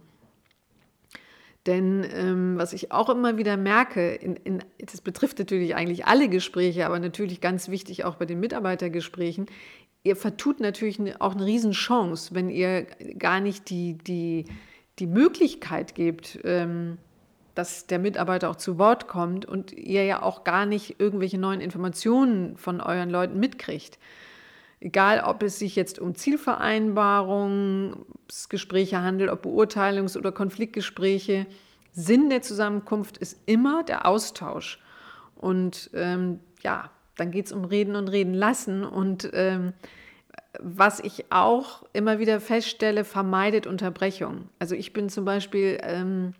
Denn 1.67 2.07
ähm, 2.15 2.57
was 2.57 2.73
ich 2.73 2.91
auch 2.91 3.11
immer 3.11 3.37
wieder 3.37 3.57
merke, 3.57 4.15
in, 4.15 4.37
in, 4.37 4.65
das 4.79 5.03
betrifft 5.03 5.39
natürlich 5.39 5.75
eigentlich 5.75 6.07
alle 6.07 6.29
Gespräche, 6.29 6.87
aber 6.87 6.99
natürlich 6.99 7.41
ganz 7.43 7.69
wichtig 7.69 8.05
auch 8.05 8.17
bei 8.17 8.25
den 8.25 8.41
Mitarbeitergesprächen, 8.41 9.47
ihr 10.03 10.17
vertut 10.17 10.61
natürlich 10.61 11.21
auch 11.21 11.35
eine 11.35 11.45
Riesenchance, 11.45 12.35
wenn 12.35 12.49
ihr 12.49 12.87
gar 13.19 13.41
nicht 13.41 13.69
die, 13.69 13.99
die, 13.99 14.47
die 14.99 15.07
Möglichkeit 15.07 15.95
gebt, 15.95 16.39
ähm, 16.45 16.97
dass 17.55 17.87
der 17.87 17.99
Mitarbeiter 17.99 18.51
auch 18.51 18.57
zu 18.57 18.79
Wort 18.79 19.09
kommt 19.09 19.47
und 19.47 19.73
ihr 19.73 20.05
ja 20.05 20.23
auch 20.23 20.45
gar 20.45 20.67
nicht 20.67 21.01
irgendwelche 21.01 21.39
neuen 21.39 21.61
Informationen 21.61 22.57
von 22.57 22.81
euren 22.81 23.11
Leuten 23.11 23.39
mitkriegt. 23.39 23.99
Egal, 24.81 25.21
ob 25.21 25.43
es 25.43 25.59
sich 25.59 25.77
jetzt 25.77 25.99
um 25.99 26.15
Zielvereinbarungsgespräche 26.15 29.03
handelt, 29.03 29.31
ob 29.31 29.45
Beurteilungs- 29.45 30.17
oder 30.17 30.33
Konfliktgespräche. 30.33 31.47
Sinn 31.93 32.31
der 32.31 32.41
Zusammenkunft 32.41 33.19
ist 33.19 33.39
immer 33.47 33.83
der 33.83 34.07
Austausch. 34.07 34.81
Und 35.37 35.91
ähm, 35.93 36.41
ja, 36.63 36.91
dann 37.17 37.31
geht 37.31 37.45
es 37.47 37.53
um 37.53 37.67
Reden 37.67 37.95
und 37.95 38.09
Reden 38.09 38.33
lassen. 38.33 38.85
Und 38.85 39.29
ähm, 39.35 39.75
was 40.59 41.01
ich 41.01 41.31
auch 41.31 41.83
immer 41.93 42.19
wieder 42.19 42.41
feststelle, 42.41 43.05
vermeidet 43.05 43.67
Unterbrechung. 43.67 44.49
Also 44.59 44.75
ich 44.75 44.95
bin 44.95 45.11
zum 45.11 45.27
Beispiel 45.27 45.79
ähm, 45.83 46.33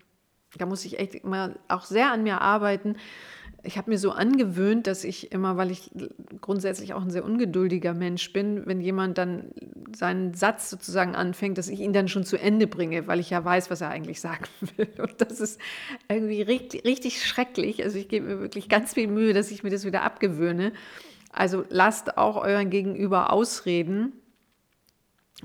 da 0.57 0.65
muss 0.65 0.85
ich 0.85 0.99
echt 0.99 1.15
immer 1.15 1.55
auch 1.67 1.83
sehr 1.83 2.11
an 2.11 2.23
mir 2.23 2.41
arbeiten. 2.41 2.95
Ich 3.63 3.77
habe 3.77 3.91
mir 3.91 3.99
so 3.99 4.11
angewöhnt, 4.11 4.87
dass 4.87 5.03
ich 5.03 5.31
immer, 5.31 5.55
weil 5.55 5.69
ich 5.69 5.91
grundsätzlich 6.41 6.93
auch 6.95 7.01
ein 7.01 7.11
sehr 7.11 7.23
ungeduldiger 7.23 7.93
Mensch 7.93 8.33
bin, 8.33 8.65
wenn 8.65 8.81
jemand 8.81 9.19
dann 9.19 9.51
seinen 9.95 10.33
Satz 10.33 10.69
sozusagen 10.71 11.15
anfängt, 11.15 11.59
dass 11.59 11.67
ich 11.67 11.79
ihn 11.79 11.93
dann 11.93 12.07
schon 12.07 12.23
zu 12.23 12.37
Ende 12.37 12.65
bringe, 12.65 13.05
weil 13.05 13.19
ich 13.19 13.29
ja 13.29 13.45
weiß, 13.45 13.69
was 13.69 13.81
er 13.81 13.89
eigentlich 13.89 14.19
sagen 14.19 14.45
will. 14.77 14.89
Und 14.97 15.21
das 15.21 15.39
ist 15.39 15.61
irgendwie 16.09 16.41
richtig, 16.41 16.85
richtig 16.85 17.23
schrecklich. 17.25 17.83
Also 17.83 17.99
ich 17.99 18.09
gebe 18.09 18.25
mir 18.27 18.39
wirklich 18.39 18.67
ganz 18.67 18.95
viel 18.95 19.07
Mühe, 19.07 19.33
dass 19.33 19.51
ich 19.51 19.63
mir 19.63 19.69
das 19.69 19.85
wieder 19.85 20.01
abgewöhne. 20.01 20.73
Also 21.31 21.63
lasst 21.69 22.17
auch 22.17 22.37
euren 22.37 22.71
Gegenüber 22.71 23.31
ausreden 23.31 24.13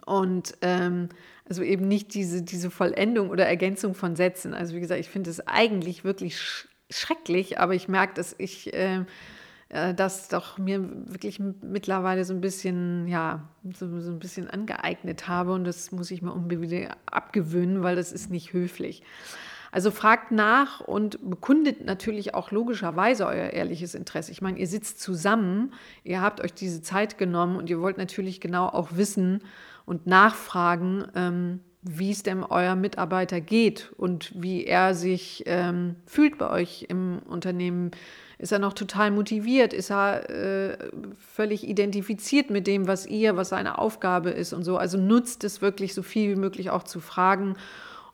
und 0.05 0.57
ähm, 0.63 1.11
also 1.49 1.63
eben 1.63 1.87
nicht 1.87 2.15
diese, 2.15 2.43
diese 2.43 2.71
Vollendung 2.71 3.31
oder 3.31 3.47
Ergänzung 3.47 3.95
von 3.95 4.17
Sätzen. 4.17 4.55
Also 4.55 4.75
wie 4.75 4.81
gesagt, 4.81 5.01
ich 5.01 5.09
finde 5.09 5.31
es 5.31 5.47
eigentlich 5.47 6.05
wirklich 6.05 6.39
sch 6.41 6.69
schrecklich, 6.89 7.59
aber 7.59 7.75
ich 7.75 7.89
merke, 7.89 8.15
dass 8.15 8.33
ich 8.39 8.73
äh, 8.73 9.05
äh, 9.69 9.95
das 9.95 10.29
doch 10.29 10.59
mir 10.59 10.89
wirklich 11.07 11.41
mittlerweile 11.41 12.25
so 12.25 12.33
ein 12.33 12.41
bisschen, 12.41 13.09
ja, 13.09 13.49
so, 13.75 14.01
so 14.01 14.13
ein 14.13 14.19
bisschen 14.19 14.49
angeeignet 14.49 15.27
habe 15.29 15.53
und 15.53 15.65
das 15.65 15.91
muss 15.93 16.11
ich 16.11 16.23
mir 16.23 16.33
unbedingt 16.33 16.91
abgewöhnen, 17.07 17.83
weil 17.83 17.97
das 17.97 18.13
ist 18.13 18.31
nicht 18.31 18.53
höflich. 18.53 19.03
Also 19.73 19.91
fragt 19.91 20.31
nach 20.31 20.81
und 20.81 21.19
bekundet 21.29 21.85
natürlich 21.85 22.35
auch 22.35 22.51
logischerweise 22.51 23.27
euer 23.27 23.51
ehrliches 23.51 23.95
Interesse. 23.95 24.31
Ich 24.33 24.41
meine, 24.41 24.59
ihr 24.59 24.67
sitzt 24.69 25.01
zusammen, 25.01 25.75
ihr 26.05 26.23
habt 26.23 26.41
euch 26.41 26.55
diese 26.55 26.81
Zeit 26.83 27.19
genommen 27.19 27.57
und 27.57 27.69
ihr 27.69 27.81
wollt 27.81 27.99
natürlich 27.99 28.41
genau 28.41 28.69
auch 28.69 28.91
wissen, 28.93 29.43
und 29.87 30.07
nachfragen, 30.07 31.07
ähm, 31.15 31.61
wie 31.81 32.11
es 32.11 32.25
denn 32.25 32.43
euer 32.43 32.75
Mitarbeiter 32.75 33.41
geht 33.41 33.93
und 33.97 34.33
wie 34.35 34.65
er 34.65 34.95
sich 34.95 35.45
ähm, 35.47 35.95
fühlt 36.05 36.37
bei 36.37 36.51
euch 36.51 36.87
im 36.89 37.21
Unternehmen. 37.21 37.93
Ist 38.39 38.53
er 38.53 38.59
noch 38.59 38.73
total 38.73 39.13
motiviert? 39.13 39.73
Ist 39.73 39.91
er 39.91 40.29
äh, 40.29 40.79
völlig 41.17 41.67
identifiziert 41.67 42.51
mit 42.51 42.67
dem, 42.67 42.89
was 42.89 43.07
ihr, 43.07 43.37
was 43.37 43.51
seine 43.51 43.79
Aufgabe 43.79 44.31
ist 44.31 44.53
und 44.53 44.65
so? 44.65 44.77
Also 44.77 44.99
nutzt 44.99 45.45
es 45.45 45.63
wirklich 45.63 45.95
so 45.95 46.03
viel 46.03 46.33
wie 46.33 46.41
möglich 46.41 46.71
auch 46.71 46.83
zu 46.83 47.01
fragen, 47.01 47.57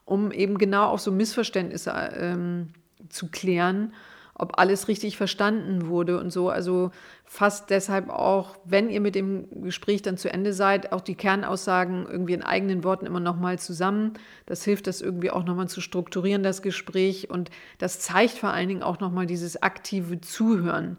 um 0.04 0.30
eben 0.30 0.58
genau 0.58 0.88
auch 0.88 0.98
so 0.98 1.10
Missverständnisse 1.10 1.92
ähm, 2.14 2.68
zu 3.08 3.28
klären 3.28 3.92
ob 4.42 4.58
alles 4.58 4.88
richtig 4.88 5.16
verstanden 5.16 5.86
wurde 5.86 6.18
und 6.18 6.30
so. 6.30 6.50
Also 6.50 6.90
fasst 7.24 7.70
deshalb 7.70 8.10
auch, 8.10 8.56
wenn 8.64 8.90
ihr 8.90 9.00
mit 9.00 9.14
dem 9.14 9.62
Gespräch 9.62 10.02
dann 10.02 10.16
zu 10.18 10.32
Ende 10.32 10.52
seid, 10.52 10.90
auch 10.90 11.00
die 11.00 11.14
Kernaussagen 11.14 12.06
irgendwie 12.10 12.32
in 12.32 12.42
eigenen 12.42 12.82
Worten 12.82 13.06
immer 13.06 13.20
nochmal 13.20 13.60
zusammen. 13.60 14.14
Das 14.46 14.64
hilft, 14.64 14.88
das 14.88 15.00
irgendwie 15.00 15.30
auch 15.30 15.44
nochmal 15.44 15.68
zu 15.68 15.80
strukturieren, 15.80 16.42
das 16.42 16.60
Gespräch. 16.60 17.30
Und 17.30 17.50
das 17.78 18.00
zeigt 18.00 18.36
vor 18.36 18.50
allen 18.50 18.68
Dingen 18.68 18.82
auch 18.82 18.98
nochmal 18.98 19.26
dieses 19.26 19.62
aktive 19.62 20.20
Zuhören. 20.20 20.96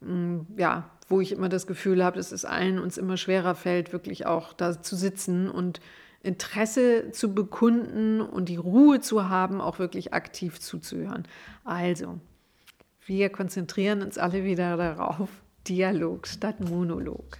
Mm, 0.00 0.40
ja, 0.58 0.90
wo 1.08 1.22
ich 1.22 1.32
immer 1.32 1.48
das 1.48 1.66
Gefühl 1.66 2.04
habe, 2.04 2.18
dass 2.18 2.30
es 2.30 2.44
allen 2.44 2.78
uns 2.78 2.98
immer 2.98 3.16
schwerer 3.16 3.54
fällt, 3.54 3.94
wirklich 3.94 4.26
auch 4.26 4.52
da 4.52 4.82
zu 4.82 4.96
sitzen 4.96 5.48
und 5.48 5.80
Interesse 6.22 7.10
zu 7.10 7.34
bekunden 7.34 8.20
und 8.20 8.50
die 8.50 8.56
Ruhe 8.56 9.00
zu 9.00 9.30
haben, 9.30 9.62
auch 9.62 9.78
wirklich 9.78 10.12
aktiv 10.12 10.60
zuzuhören. 10.60 11.26
Also, 11.64 12.20
Wir 13.04 13.30
konzentrieren 13.30 14.00
uns 14.00 14.16
alle 14.16 14.44
wieder 14.44 14.76
darauf. 14.76 15.28
Dialog 15.66 16.28
statt 16.28 16.60
Monolog. 16.60 17.38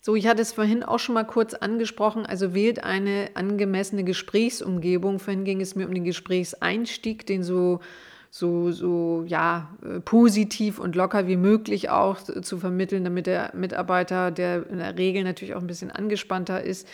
So, 0.00 0.14
ich 0.14 0.26
hatte 0.26 0.40
es 0.40 0.52
vorhin 0.52 0.82
auch 0.82 0.98
schon 0.98 1.14
mal 1.14 1.24
kurz 1.24 1.52
angesprochen. 1.52 2.24
Also 2.24 2.54
wählt 2.54 2.84
eine 2.84 3.32
angemessene 3.34 4.02
Gesprächsumgebung. 4.02 5.18
Vorhin 5.18 5.44
ging 5.44 5.60
es 5.60 5.74
mir 5.74 5.86
um 5.86 5.92
den 5.92 6.04
Gesprächseinstieg, 6.04 7.26
den 7.26 7.42
so 7.42 7.80
so, 8.30 8.72
so 8.72 9.24
ja, 9.26 9.74
äh, 9.82 10.00
positiv 10.00 10.78
und 10.78 10.94
locker 10.94 11.26
wie 11.26 11.36
möglich 11.36 11.88
auch 11.88 12.18
zu 12.20 12.58
vermitteln, 12.58 13.04
damit 13.04 13.26
der 13.26 13.52
Mitarbeiter, 13.54 14.30
der 14.30 14.68
in 14.68 14.78
der 14.78 14.98
Regel 14.98 15.24
natürlich 15.24 15.54
auch 15.54 15.62
ein 15.62 15.66
bisschen 15.66 15.90
angespannter 15.90 16.62
ist, 16.62 16.86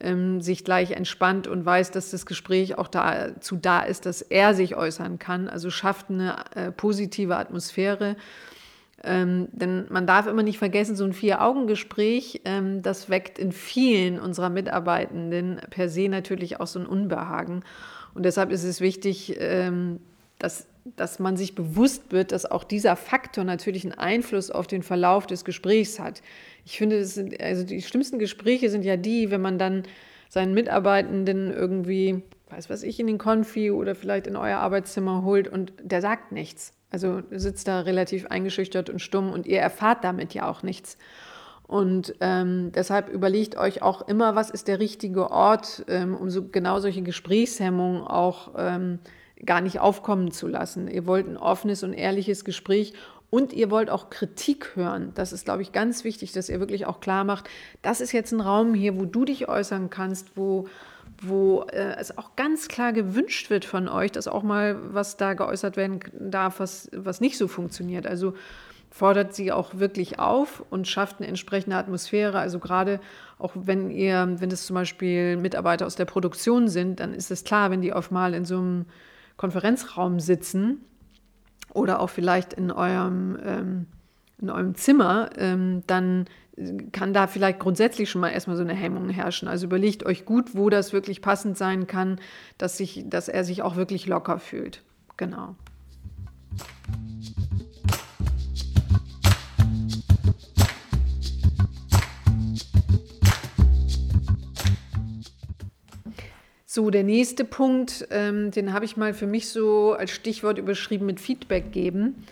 ähm, 0.00 0.40
sich 0.40 0.64
gleich 0.64 0.92
entspannt 0.92 1.46
und 1.46 1.64
weiß, 1.64 1.90
dass 1.90 2.10
das 2.10 2.26
Gespräch 2.26 2.78
auch 2.78 2.88
dazu 2.88 3.56
da 3.56 3.80
ist, 3.80 4.06
dass 4.06 4.22
er 4.22 4.54
sich 4.54 4.76
äußern 4.76 5.18
kann. 5.18 5.48
Also 5.48 5.70
schafft 5.70 6.10
eine 6.10 6.36
äh, 6.54 6.70
positive 6.70 7.36
Atmosphäre. 7.36 8.16
Ähm, 9.04 9.48
denn 9.52 9.86
man 9.90 10.06
darf 10.06 10.26
immer 10.26 10.42
nicht 10.42 10.58
vergessen, 10.58 10.96
so 10.96 11.04
ein 11.04 11.12
Vier-Augen-Gespräch, 11.12 12.42
ähm, 12.44 12.82
das 12.82 13.08
weckt 13.08 13.38
in 13.38 13.52
vielen 13.52 14.18
unserer 14.18 14.50
Mitarbeitenden 14.50 15.60
per 15.70 15.88
se 15.88 16.08
natürlich 16.08 16.60
auch 16.60 16.66
so 16.66 16.80
ein 16.80 16.86
Unbehagen. 16.86 17.62
Und 18.14 18.24
deshalb 18.24 18.50
ist 18.50 18.64
es 18.64 18.80
wichtig, 18.80 19.36
ähm, 19.38 20.00
dass 20.40 20.66
dass 20.96 21.18
man 21.18 21.36
sich 21.36 21.54
bewusst 21.54 22.12
wird, 22.12 22.32
dass 22.32 22.46
auch 22.46 22.64
dieser 22.64 22.96
Faktor 22.96 23.44
natürlich 23.44 23.84
einen 23.84 23.98
Einfluss 23.98 24.50
auf 24.50 24.66
den 24.66 24.82
Verlauf 24.82 25.26
des 25.26 25.44
Gesprächs 25.44 25.98
hat. 25.98 26.22
Ich 26.70 26.76
finde, 26.76 27.02
sind, 27.06 27.40
also 27.40 27.64
die 27.64 27.80
schlimmsten 27.80 28.18
Gespräche 28.18 28.68
sind 28.68 28.84
ja 28.84 28.98
die, 28.98 29.30
wenn 29.30 29.40
man 29.40 29.58
dann 29.58 29.84
seinen 30.28 30.52
Mitarbeitenden 30.52 31.50
irgendwie, 31.50 32.22
weiß 32.50 32.68
was 32.68 32.82
ich, 32.82 33.00
in 33.00 33.06
den 33.06 33.16
Konfi 33.16 33.70
oder 33.70 33.94
vielleicht 33.94 34.26
in 34.26 34.36
euer 34.36 34.58
Arbeitszimmer 34.58 35.24
holt 35.24 35.48
und 35.48 35.72
der 35.82 36.02
sagt 36.02 36.30
nichts. 36.30 36.74
Also 36.90 37.22
sitzt 37.30 37.68
da 37.68 37.80
relativ 37.80 38.26
eingeschüchtert 38.26 38.90
und 38.90 38.98
stumm 38.98 39.32
und 39.32 39.46
ihr 39.46 39.60
erfahrt 39.60 40.04
damit 40.04 40.34
ja 40.34 40.46
auch 40.46 40.62
nichts. 40.62 40.98
Und 41.66 42.14
ähm, 42.20 42.70
deshalb 42.74 43.08
überlegt 43.08 43.56
euch 43.56 43.80
auch 43.80 44.06
immer, 44.06 44.34
was 44.34 44.50
ist 44.50 44.68
der 44.68 44.78
richtige 44.78 45.30
Ort, 45.30 45.86
ähm, 45.88 46.14
um 46.14 46.28
so 46.28 46.48
genau 46.48 46.80
solche 46.80 47.00
Gesprächshemmungen 47.00 48.02
auch 48.02 48.52
ähm, 48.58 48.98
gar 49.42 49.62
nicht 49.62 49.80
aufkommen 49.80 50.32
zu 50.32 50.46
lassen. 50.48 50.86
Ihr 50.86 51.06
wollt 51.06 51.26
ein 51.28 51.38
offenes 51.38 51.82
und 51.82 51.94
ehrliches 51.94 52.44
Gespräch 52.44 52.92
und 53.30 53.52
ihr 53.52 53.70
wollt 53.70 53.90
auch 53.90 54.10
Kritik 54.10 54.72
hören. 54.74 55.12
Das 55.14 55.32
ist, 55.32 55.44
glaube 55.44 55.62
ich, 55.62 55.72
ganz 55.72 56.04
wichtig, 56.04 56.32
dass 56.32 56.48
ihr 56.48 56.60
wirklich 56.60 56.86
auch 56.86 57.00
klar 57.00 57.24
macht, 57.24 57.48
das 57.82 58.00
ist 58.00 58.12
jetzt 58.12 58.32
ein 58.32 58.40
Raum 58.40 58.74
hier, 58.74 58.98
wo 58.98 59.04
du 59.04 59.24
dich 59.24 59.48
äußern 59.48 59.90
kannst, 59.90 60.36
wo, 60.36 60.66
wo 61.20 61.62
äh, 61.70 61.96
es 61.98 62.16
auch 62.16 62.36
ganz 62.36 62.68
klar 62.68 62.92
gewünscht 62.92 63.50
wird 63.50 63.64
von 63.64 63.88
euch, 63.88 64.12
dass 64.12 64.28
auch 64.28 64.42
mal 64.42 64.78
was 64.94 65.16
da 65.16 65.34
geäußert 65.34 65.76
werden 65.76 66.00
darf, 66.18 66.60
was, 66.60 66.88
was 66.92 67.20
nicht 67.20 67.36
so 67.36 67.48
funktioniert. 67.48 68.06
Also 68.06 68.34
fordert 68.90 69.34
sie 69.34 69.52
auch 69.52 69.74
wirklich 69.74 70.18
auf 70.18 70.64
und 70.70 70.88
schafft 70.88 71.18
eine 71.18 71.28
entsprechende 71.28 71.76
Atmosphäre. 71.76 72.38
Also 72.38 72.58
gerade 72.58 72.98
auch 73.38 73.52
wenn 73.54 73.90
ihr, 73.90 74.36
wenn 74.38 74.50
es 74.50 74.64
zum 74.64 74.74
Beispiel 74.74 75.36
Mitarbeiter 75.36 75.86
aus 75.86 75.96
der 75.96 76.06
Produktion 76.06 76.68
sind, 76.68 77.00
dann 77.00 77.12
ist 77.12 77.30
es 77.30 77.44
klar, 77.44 77.70
wenn 77.70 77.82
die 77.82 77.92
auf 77.92 78.10
mal 78.10 78.32
in 78.32 78.46
so 78.46 78.56
einem 78.56 78.86
Konferenzraum 79.36 80.18
sitzen 80.18 80.84
oder 81.72 82.00
auch 82.00 82.10
vielleicht 82.10 82.52
in 82.52 82.70
eurem, 82.70 83.38
ähm, 83.44 83.86
in 84.40 84.50
eurem 84.50 84.74
Zimmer, 84.74 85.30
ähm, 85.36 85.82
dann 85.86 86.26
kann 86.92 87.12
da 87.12 87.26
vielleicht 87.26 87.60
grundsätzlich 87.60 88.10
schon 88.10 88.20
mal 88.20 88.30
erstmal 88.30 88.56
so 88.56 88.62
eine 88.62 88.74
Hemmung 88.74 89.08
herrschen. 89.10 89.48
Also 89.48 89.66
überlegt 89.66 90.04
euch 90.04 90.24
gut, 90.24 90.54
wo 90.54 90.70
das 90.70 90.92
wirklich 90.92 91.22
passend 91.22 91.56
sein 91.56 91.86
kann, 91.86 92.20
dass, 92.56 92.76
sich, 92.76 93.04
dass 93.06 93.28
er 93.28 93.44
sich 93.44 93.62
auch 93.62 93.76
wirklich 93.76 94.06
locker 94.06 94.38
fühlt. 94.38 94.82
Genau. 95.16 95.54
So, 106.78 106.90
der 106.90 107.02
nächste 107.02 107.44
Punkt, 107.44 108.06
ähm, 108.12 108.52
den 108.52 108.72
habe 108.72 108.84
ich 108.84 108.96
mal 108.96 109.12
für 109.12 109.26
mich 109.26 109.48
so 109.48 109.94
als 109.94 110.12
Stichwort 110.12 110.58
überschrieben 110.58 111.06
mit 111.06 111.18
Feedback 111.18 111.72
geben. 111.72 112.24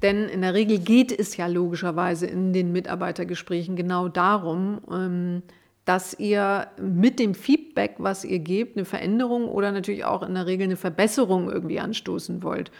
Denn 0.00 0.30
in 0.30 0.40
der 0.40 0.54
Regel 0.54 0.78
geht 0.78 1.12
es 1.12 1.36
ja 1.36 1.46
logischerweise 1.46 2.26
in 2.26 2.54
den 2.54 2.72
Mitarbeitergesprächen 2.72 3.76
genau 3.76 4.08
darum, 4.08 4.80
ähm, 4.90 5.42
dass 5.84 6.18
ihr 6.18 6.68
mit 6.80 7.18
dem 7.18 7.34
Feedback, 7.34 7.96
was 7.98 8.24
ihr 8.24 8.38
gebt, 8.38 8.78
eine 8.78 8.86
Veränderung 8.86 9.46
oder 9.46 9.72
natürlich 9.72 10.06
auch 10.06 10.22
in 10.22 10.32
der 10.32 10.46
Regel 10.46 10.64
eine 10.64 10.76
Verbesserung 10.76 11.50
irgendwie 11.50 11.78
anstoßen 11.78 12.42
wollt. 12.42 12.72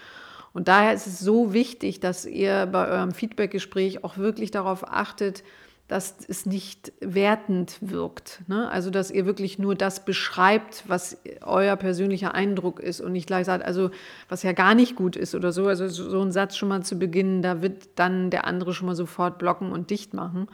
Und 0.55 0.69
daher 0.69 0.95
ist 0.95 1.07
es 1.07 1.19
so 1.19 1.53
wichtig, 1.53 2.01
dass 2.01 2.25
ihr 2.25 2.65
bei 2.65 2.89
eurem 2.89 3.13
Feedbackgespräch 3.13 4.03
auch 4.03 4.17
wirklich 4.17 4.51
darauf 4.51 4.91
achtet, 4.91 5.45
dass 5.93 6.17
es 6.27 6.47
nicht 6.47 6.91
wertend 7.01 7.77
wirkt. 7.83 8.41
Ne? 8.47 8.71
Also, 8.71 8.89
dass 8.89 9.11
ihr 9.11 9.27
wirklich 9.27 9.59
nur 9.59 9.75
das 9.75 10.07
beschreibt, 10.07 10.85
was 10.87 11.19
euer 11.43 11.77
persönlicher 11.77 12.35
Eindruck 12.35 12.81
ist 12.81 13.03
und 13.03 13.13
nicht 13.13 13.27
gleich 13.27 13.45
sagt, 13.45 13.63
also 13.63 13.91
was 14.31 14.43
ja 14.43 14.53
gar 14.53 14.75
nicht 14.75 14.97
gut 14.97 15.17
ist 15.17 15.35
oder 15.35 15.53
so. 15.53 15.67
Also, 15.67 15.89
so 15.89 16.23
ein 16.23 16.33
Satz 16.33 16.57
schon 16.57 16.71
mal 16.71 16.83
zu 16.83 16.99
beginnen, 16.99 17.43
da 17.43 17.61
wird 17.61 17.91
dann 17.97 18.31
der 18.31 18.47
andere 18.47 18.73
schon 18.73 18.87
mal 18.87 18.95
sofort 18.95 19.37
blocken 19.37 19.71
und 19.71 19.91
dicht 19.91 20.15
machen. 20.15 20.49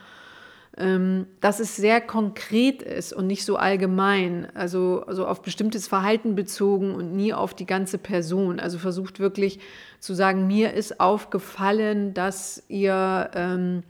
Ähm, 0.77 1.27
dass 1.40 1.61
es 1.61 1.77
sehr 1.77 2.01
konkret 2.01 2.83
ist 2.83 3.12
und 3.12 3.29
nicht 3.29 3.44
so 3.44 3.57
allgemein, 3.57 4.48
also, 4.55 5.05
also 5.07 5.24
auf 5.24 5.42
bestimmtes 5.42 5.87
Verhalten 5.87 6.35
bezogen 6.35 6.96
und 6.96 7.14
nie 7.14 7.33
auf 7.33 7.55
die 7.55 7.66
ganze 7.66 7.98
Person. 7.98 8.59
Also 8.59 8.79
versucht 8.79 9.20
wirklich 9.20 9.61
zu 10.01 10.14
sagen, 10.14 10.48
mir 10.48 10.74
ist 10.74 10.98
aufgefallen, 10.98 12.12
dass 12.12 12.64
ihr. 12.66 13.31
Ähm, 13.35 13.85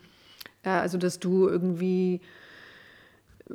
also 0.62 0.98
dass 0.98 1.18
du 1.18 1.48
irgendwie 1.48 2.20
äh, 3.48 3.54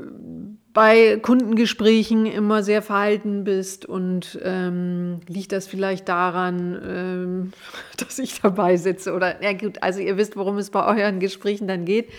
bei 0.74 1.18
Kundengesprächen 1.22 2.26
immer 2.26 2.64
sehr 2.64 2.82
verhalten 2.82 3.44
bist 3.44 3.86
und 3.86 4.40
ähm, 4.44 5.22
liegt 5.28 5.52
das 5.52 5.68
vielleicht 5.68 6.10
daran, 6.10 6.82
ähm, 6.86 7.54
dass 7.98 8.20
ich 8.20 8.42
dabei 8.42 8.78
sitze 8.78 9.14
oder 9.14 9.42
ja 9.44 9.54
gut, 9.54 9.82
also 9.82 10.00
ihr 10.00 10.18
wisst, 10.18 10.36
worum 10.36 10.58
es 10.58 10.70
bei 10.72 10.86
euren 10.86 11.20
Gesprächen 11.20 11.68
dann 11.68 11.86
geht, 11.86 12.10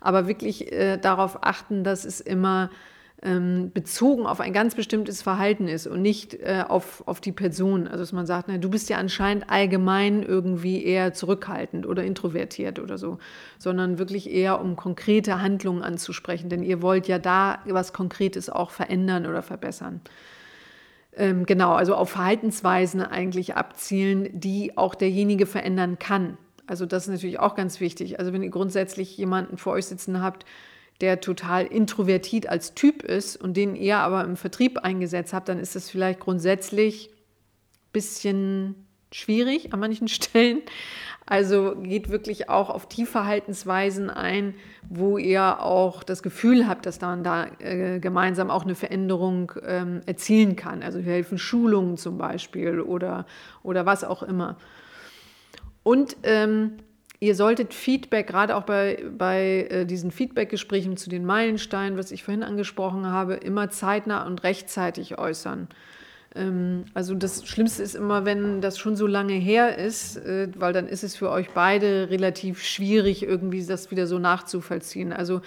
aber 0.00 0.28
wirklich 0.28 0.72
äh, 0.72 0.98
darauf 0.98 1.42
achten, 1.42 1.84
dass 1.84 2.04
es 2.04 2.20
immer 2.20 2.70
ähm, 3.24 3.70
bezogen 3.72 4.26
auf 4.26 4.40
ein 4.40 4.52
ganz 4.52 4.74
bestimmtes 4.74 5.22
Verhalten 5.22 5.66
ist 5.66 5.86
und 5.86 6.02
nicht 6.02 6.34
äh, 6.34 6.62
auf, 6.68 7.02
auf 7.06 7.20
die 7.20 7.32
Person. 7.32 7.88
Also 7.88 8.00
dass 8.00 8.12
man 8.12 8.26
sagt, 8.26 8.48
na, 8.48 8.58
du 8.58 8.68
bist 8.68 8.90
ja 8.90 8.98
anscheinend 8.98 9.48
allgemein 9.48 10.22
irgendwie 10.22 10.84
eher 10.84 11.14
zurückhaltend 11.14 11.86
oder 11.86 12.04
introvertiert 12.04 12.78
oder 12.78 12.98
so, 12.98 13.18
sondern 13.58 13.98
wirklich 13.98 14.30
eher 14.30 14.60
um 14.60 14.76
konkrete 14.76 15.40
Handlungen 15.40 15.82
anzusprechen, 15.82 16.50
denn 16.50 16.62
ihr 16.62 16.82
wollt 16.82 17.08
ja 17.08 17.18
da 17.18 17.60
was 17.66 17.94
Konkretes 17.94 18.50
auch 18.50 18.70
verändern 18.70 19.26
oder 19.26 19.42
verbessern. 19.42 20.02
Ähm, 21.16 21.46
genau, 21.46 21.72
also 21.72 21.94
auf 21.94 22.10
Verhaltensweisen 22.10 23.00
eigentlich 23.00 23.56
abzielen, 23.56 24.28
die 24.32 24.76
auch 24.76 24.94
derjenige 24.94 25.46
verändern 25.46 25.98
kann. 25.98 26.36
Also 26.66 26.84
das 26.84 27.04
ist 27.04 27.10
natürlich 27.10 27.38
auch 27.38 27.54
ganz 27.54 27.80
wichtig. 27.80 28.18
Also 28.18 28.32
wenn 28.32 28.42
ihr 28.42 28.50
grundsätzlich 28.50 29.16
jemanden 29.16 29.56
vor 29.56 29.74
euch 29.74 29.86
sitzen 29.86 30.22
habt, 30.22 30.44
der 31.00 31.20
total 31.20 31.66
introvertiert 31.66 32.48
als 32.48 32.74
Typ 32.74 33.02
ist 33.02 33.36
und 33.36 33.56
den 33.56 33.76
ihr 33.76 33.98
aber 33.98 34.24
im 34.24 34.36
Vertrieb 34.36 34.78
eingesetzt 34.78 35.32
habt, 35.32 35.48
dann 35.48 35.58
ist 35.58 35.74
das 35.74 35.90
vielleicht 35.90 36.20
grundsätzlich 36.20 37.10
ein 37.10 37.92
bisschen 37.92 38.86
schwierig 39.12 39.72
an 39.72 39.80
manchen 39.80 40.08
Stellen. 40.08 40.62
Also 41.26 41.74
geht 41.76 42.10
wirklich 42.10 42.50
auch 42.50 42.68
auf 42.68 42.86
die 42.86 43.06
Verhaltensweisen 43.06 44.10
ein, 44.10 44.54
wo 44.90 45.16
ihr 45.16 45.62
auch 45.62 46.02
das 46.02 46.22
Gefühl 46.22 46.68
habt, 46.68 46.84
dass 46.84 47.00
man 47.00 47.24
da 47.24 47.46
äh, 47.60 47.98
gemeinsam 47.98 48.50
auch 48.50 48.64
eine 48.64 48.74
Veränderung 48.74 49.52
ähm, 49.66 50.02
erzielen 50.04 50.54
kann. 50.54 50.82
Also 50.82 50.98
helfen 50.98 51.38
Schulungen 51.38 51.96
zum 51.96 52.18
Beispiel 52.18 52.80
oder, 52.80 53.24
oder 53.62 53.86
was 53.86 54.04
auch 54.04 54.22
immer. 54.22 54.56
Und 55.82 56.16
ähm, 56.24 56.74
Ihr 57.24 57.34
solltet 57.34 57.72
Feedback, 57.72 58.26
gerade 58.26 58.54
auch 58.54 58.64
bei, 58.64 59.02
bei 59.16 59.66
äh, 59.70 59.86
diesen 59.86 60.10
Feedbackgesprächen 60.10 60.98
zu 60.98 61.08
den 61.08 61.24
Meilensteinen, 61.24 61.96
was 61.96 62.10
ich 62.10 62.22
vorhin 62.22 62.42
angesprochen 62.42 63.06
habe, 63.06 63.32
immer 63.32 63.70
zeitnah 63.70 64.26
und 64.26 64.44
rechtzeitig 64.44 65.16
äußern. 65.16 65.68
Ähm, 66.34 66.84
also 66.92 67.14
das 67.14 67.46
Schlimmste 67.46 67.82
ist 67.82 67.94
immer, 67.94 68.26
wenn 68.26 68.60
das 68.60 68.76
schon 68.76 68.94
so 68.94 69.06
lange 69.06 69.32
her 69.32 69.78
ist, 69.78 70.18
äh, 70.18 70.48
weil 70.54 70.74
dann 70.74 70.86
ist 70.86 71.02
es 71.02 71.16
für 71.16 71.30
euch 71.30 71.48
beide 71.54 72.10
relativ 72.10 72.62
schwierig, 72.62 73.22
irgendwie 73.22 73.64
das 73.64 73.90
wieder 73.90 74.06
so 74.06 74.18
nachzuvollziehen. 74.18 75.10
Also 75.14 75.40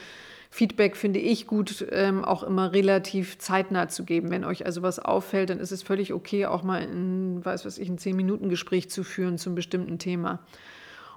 Feedback 0.49 0.97
finde 0.97 1.19
ich 1.19 1.45
gut, 1.45 1.85
ähm, 1.91 2.25
auch 2.25 2.41
immer 2.41 2.73
relativ 2.73 3.37
zeitnah 3.37 3.87
zu 3.87 4.03
geben. 4.03 4.31
Wenn 4.31 4.45
euch 4.45 4.65
also 4.65 4.81
was 4.81 4.97
auffällt, 4.97 5.51
dann 5.51 5.59
ist 5.59 5.71
es 5.71 5.83
völlig 5.83 6.11
okay, 6.11 6.47
auch 6.47 6.63
mal 6.63 6.81
in, 6.81 7.45
weiß 7.45 7.65
was 7.65 7.77
ich, 7.77 7.87
ein 7.87 7.99
10-Minuten-Gespräch 7.99 8.89
zu 8.89 9.03
führen 9.03 9.37
zum 9.37 9.53
bestimmten 9.53 9.99
Thema. 9.99 10.39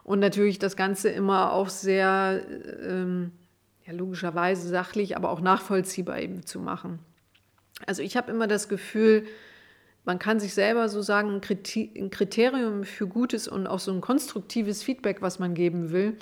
Und 0.05 0.21
natürlich 0.21 0.59
das 0.59 0.77
Ganze 0.77 1.09
immer 1.11 1.53
auch 1.53 1.69
sehr, 1.69 2.43
ähm, 2.83 3.33
ja, 3.87 3.93
logischerweise 3.93 4.69
sachlich, 4.69 5.17
aber 5.17 5.31
auch 5.31 5.41
nachvollziehbar 5.41 6.21
eben 6.21 6.45
zu 6.47 6.61
machen. 6.61 6.99
Also 7.87 8.03
ich 8.03 8.17
habe 8.17 8.31
immer 8.31 8.47
das 8.47 8.69
Gefühl, 8.69 9.25
man 10.05 10.19
kann 10.19 10.41
sich 10.41 10.55
selber 10.55 10.89
so 10.89 11.03
sagen, 11.03 11.41
ein 11.41 12.11
Kriterium 12.11 12.85
für 12.85 13.07
gutes 13.07 13.49
und 13.49 13.67
auch 13.67 13.79
so 13.79 13.93
ein 13.93 14.01
konstruktives 14.01 14.83
Feedback, 14.83 15.23
was 15.23 15.39
man 15.39 15.55
geben 15.55 15.91
will, 15.91 16.17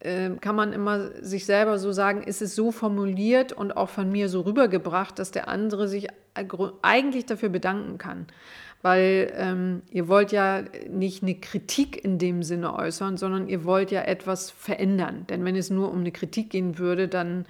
ähm, 0.00 0.40
kann 0.40 0.56
man 0.56 0.72
immer 0.72 1.10
sich 1.22 1.46
selber 1.46 1.78
so 1.78 1.92
sagen, 1.92 2.22
ist 2.22 2.42
es 2.42 2.54
so 2.54 2.70
formuliert 2.70 3.52
und 3.52 3.76
auch 3.76 3.88
von 3.88 4.10
mir 4.10 4.28
so 4.28 4.42
rübergebracht, 4.42 5.18
dass 5.18 5.30
der 5.30 5.48
andere 5.48 5.88
sich 5.88 6.08
eigentlich 6.82 7.26
dafür 7.26 7.48
bedanken 7.48 7.96
kann. 7.96 8.26
Weil 8.82 9.32
ähm, 9.36 9.82
ihr 9.90 10.06
wollt 10.06 10.32
ja 10.32 10.62
nicht 10.88 11.22
eine 11.22 11.34
Kritik 11.34 12.04
in 12.04 12.18
dem 12.18 12.42
Sinne 12.42 12.74
äußern, 12.74 13.16
sondern 13.16 13.48
ihr 13.48 13.64
wollt 13.64 13.90
ja 13.90 14.02
etwas 14.02 14.50
verändern. 14.50 15.26
Denn 15.28 15.44
wenn 15.44 15.56
es 15.56 15.70
nur 15.70 15.90
um 15.90 16.00
eine 16.00 16.12
Kritik 16.12 16.50
gehen 16.50 16.78
würde, 16.78 17.08
dann 17.08 17.46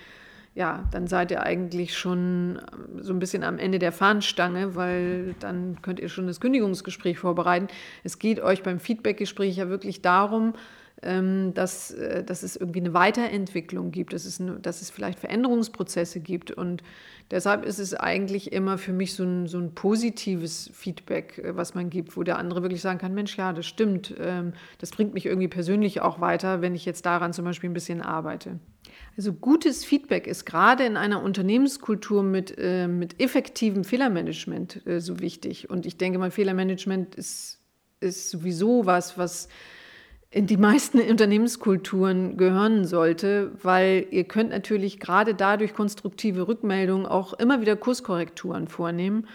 ja, 0.56 0.88
dann 0.90 1.06
seid 1.06 1.30
ihr 1.30 1.42
eigentlich 1.42 1.96
schon 1.96 2.58
ähm, 2.72 3.02
so 3.02 3.12
ein 3.12 3.18
bisschen 3.18 3.44
am 3.44 3.58
Ende 3.58 3.78
der 3.78 3.92
Fahnenstange, 3.92 4.74
weil 4.74 5.34
dann 5.38 5.82
könnt 5.82 6.00
ihr 6.00 6.08
schon 6.08 6.26
das 6.26 6.40
Kündigungsgespräch 6.40 7.18
vorbereiten. 7.18 7.68
Es 8.04 8.18
geht 8.18 8.40
euch 8.40 8.62
beim 8.62 8.80
Feedbackgespräch 8.80 9.58
ja 9.58 9.68
wirklich 9.68 10.00
darum, 10.00 10.54
ähm, 11.02 11.52
dass, 11.52 11.90
äh, 11.90 12.24
dass 12.24 12.42
es 12.42 12.56
irgendwie 12.56 12.80
eine 12.80 12.94
Weiterentwicklung 12.94 13.90
gibt, 13.90 14.14
dass 14.14 14.24
es, 14.24 14.42
dass 14.62 14.80
es 14.80 14.88
vielleicht 14.90 15.18
Veränderungsprozesse 15.18 16.20
gibt. 16.20 16.50
Und 16.50 16.82
deshalb 17.30 17.64
ist 17.64 17.78
es 17.78 17.94
eigentlich 17.94 18.52
immer 18.52 18.78
für 18.78 18.92
mich 18.92 19.14
so 19.14 19.24
ein, 19.24 19.46
so 19.46 19.58
ein 19.58 19.74
positives 19.74 20.70
Feedback, 20.72 21.38
äh, 21.38 21.56
was 21.56 21.74
man 21.74 21.90
gibt, 21.90 22.16
wo 22.16 22.22
der 22.22 22.38
andere 22.38 22.62
wirklich 22.62 22.80
sagen 22.80 22.98
kann, 22.98 23.14
Mensch, 23.14 23.36
ja, 23.36 23.52
das 23.52 23.66
stimmt, 23.66 24.14
ähm, 24.18 24.52
das 24.78 24.90
bringt 24.90 25.14
mich 25.14 25.26
irgendwie 25.26 25.48
persönlich 25.48 26.00
auch 26.00 26.20
weiter, 26.20 26.62
wenn 26.62 26.74
ich 26.74 26.84
jetzt 26.84 27.06
daran 27.06 27.32
zum 27.32 27.44
Beispiel 27.44 27.70
ein 27.70 27.74
bisschen 27.74 28.02
arbeite. 28.02 28.58
Also 29.16 29.32
gutes 29.32 29.84
Feedback 29.84 30.26
ist 30.26 30.44
gerade 30.44 30.84
in 30.84 30.96
einer 30.96 31.22
Unternehmenskultur 31.22 32.22
mit, 32.22 32.54
äh, 32.58 32.86
mit 32.86 33.20
effektivem 33.20 33.84
Fehlermanagement 33.84 34.86
äh, 34.86 35.00
so 35.00 35.20
wichtig. 35.20 35.70
Und 35.70 35.86
ich 35.86 35.96
denke 35.96 36.18
mal, 36.18 36.30
Fehlermanagement 36.30 37.14
ist, 37.14 37.60
ist 38.00 38.30
sowieso 38.30 38.84
was, 38.84 39.16
was 39.16 39.48
in 40.36 40.46
die 40.46 40.58
meisten 40.58 41.00
Unternehmenskulturen 41.10 42.36
gehören 42.36 42.84
sollte, 42.84 43.52
weil 43.62 44.06
ihr 44.10 44.24
könnt 44.24 44.50
natürlich 44.50 45.00
gerade 45.00 45.34
dadurch 45.34 45.72
konstruktive 45.72 46.46
Rückmeldungen 46.46 47.06
auch 47.06 47.32
immer 47.32 47.62
wieder 47.62 47.74
Kurskorrekturen 47.74 48.68
vornehmen. 48.68 49.26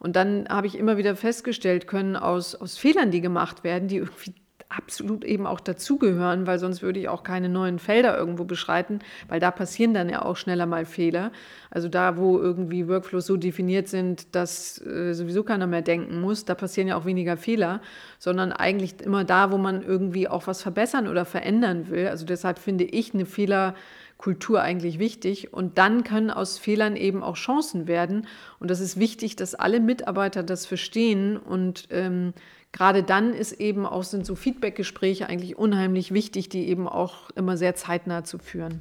Und 0.00 0.16
dann 0.16 0.48
habe 0.48 0.66
ich 0.66 0.76
immer 0.76 0.96
wieder 0.96 1.14
festgestellt 1.14 1.86
können 1.86 2.16
aus, 2.16 2.56
aus 2.56 2.76
Fehlern, 2.76 3.12
die 3.12 3.20
gemacht 3.20 3.62
werden, 3.62 3.88
die 3.88 3.96
irgendwie 3.96 4.34
absolut 4.68 5.24
eben 5.24 5.46
auch 5.46 5.60
dazugehören, 5.60 6.46
weil 6.46 6.58
sonst 6.58 6.82
würde 6.82 7.00
ich 7.00 7.08
auch 7.08 7.22
keine 7.22 7.48
neuen 7.48 7.78
Felder 7.78 8.18
irgendwo 8.18 8.44
beschreiten, 8.44 8.98
weil 9.26 9.40
da 9.40 9.50
passieren 9.50 9.94
dann 9.94 10.10
ja 10.10 10.22
auch 10.22 10.36
schneller 10.36 10.66
mal 10.66 10.84
Fehler. 10.84 11.32
Also 11.70 11.88
da, 11.88 12.18
wo 12.18 12.38
irgendwie 12.38 12.86
Workflows 12.86 13.26
so 13.26 13.38
definiert 13.38 13.88
sind, 13.88 14.34
dass 14.34 14.78
äh, 14.84 15.14
sowieso 15.14 15.42
keiner 15.42 15.66
mehr 15.66 15.80
denken 15.80 16.20
muss, 16.20 16.44
da 16.44 16.54
passieren 16.54 16.88
ja 16.88 16.96
auch 16.96 17.06
weniger 17.06 17.38
Fehler, 17.38 17.80
sondern 18.18 18.52
eigentlich 18.52 19.00
immer 19.00 19.24
da, 19.24 19.52
wo 19.52 19.58
man 19.58 19.82
irgendwie 19.82 20.28
auch 20.28 20.46
was 20.46 20.62
verbessern 20.62 21.08
oder 21.08 21.24
verändern 21.24 21.88
will. 21.88 22.08
Also 22.08 22.26
deshalb 22.26 22.58
finde 22.58 22.84
ich 22.84 23.14
eine 23.14 23.24
Fehlerkultur 23.24 24.60
eigentlich 24.60 24.98
wichtig. 24.98 25.54
Und 25.54 25.78
dann 25.78 26.04
können 26.04 26.30
aus 26.30 26.58
Fehlern 26.58 26.94
eben 26.94 27.22
auch 27.22 27.36
Chancen 27.36 27.86
werden. 27.86 28.26
Und 28.60 28.70
das 28.70 28.80
ist 28.80 28.98
wichtig, 28.98 29.34
dass 29.36 29.54
alle 29.54 29.80
Mitarbeiter 29.80 30.42
das 30.42 30.66
verstehen 30.66 31.38
und 31.38 31.88
ähm, 31.90 32.34
gerade 32.72 33.02
dann 33.02 33.32
ist 33.32 33.52
eben 33.52 33.86
auch, 33.86 34.02
sind 34.02 34.26
so 34.26 34.34
Feedbackgespräche 34.34 35.28
eigentlich 35.28 35.56
unheimlich 35.56 36.12
wichtig, 36.12 36.48
die 36.48 36.68
eben 36.68 36.88
auch 36.88 37.30
immer 37.30 37.56
sehr 37.56 37.74
zeitnah 37.74 38.24
zu 38.24 38.38
führen. 38.38 38.80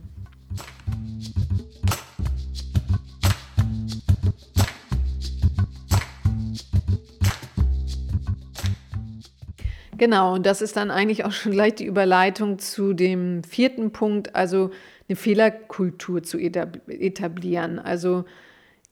Genau, 9.97 10.35
und 10.35 10.45
das 10.45 10.61
ist 10.61 10.77
dann 10.77 10.91
eigentlich 10.91 11.25
auch 11.25 11.31
schon 11.31 11.53
gleich 11.53 11.73
die 11.73 11.85
Überleitung 11.85 12.59
zu 12.59 12.93
dem 12.93 13.43
vierten 13.43 13.91
Punkt, 13.91 14.35
also 14.35 14.69
eine 15.09 15.15
Fehlerkultur 15.15 16.21
zu 16.21 16.37
etablieren. 16.37 17.79
Also 17.79 18.25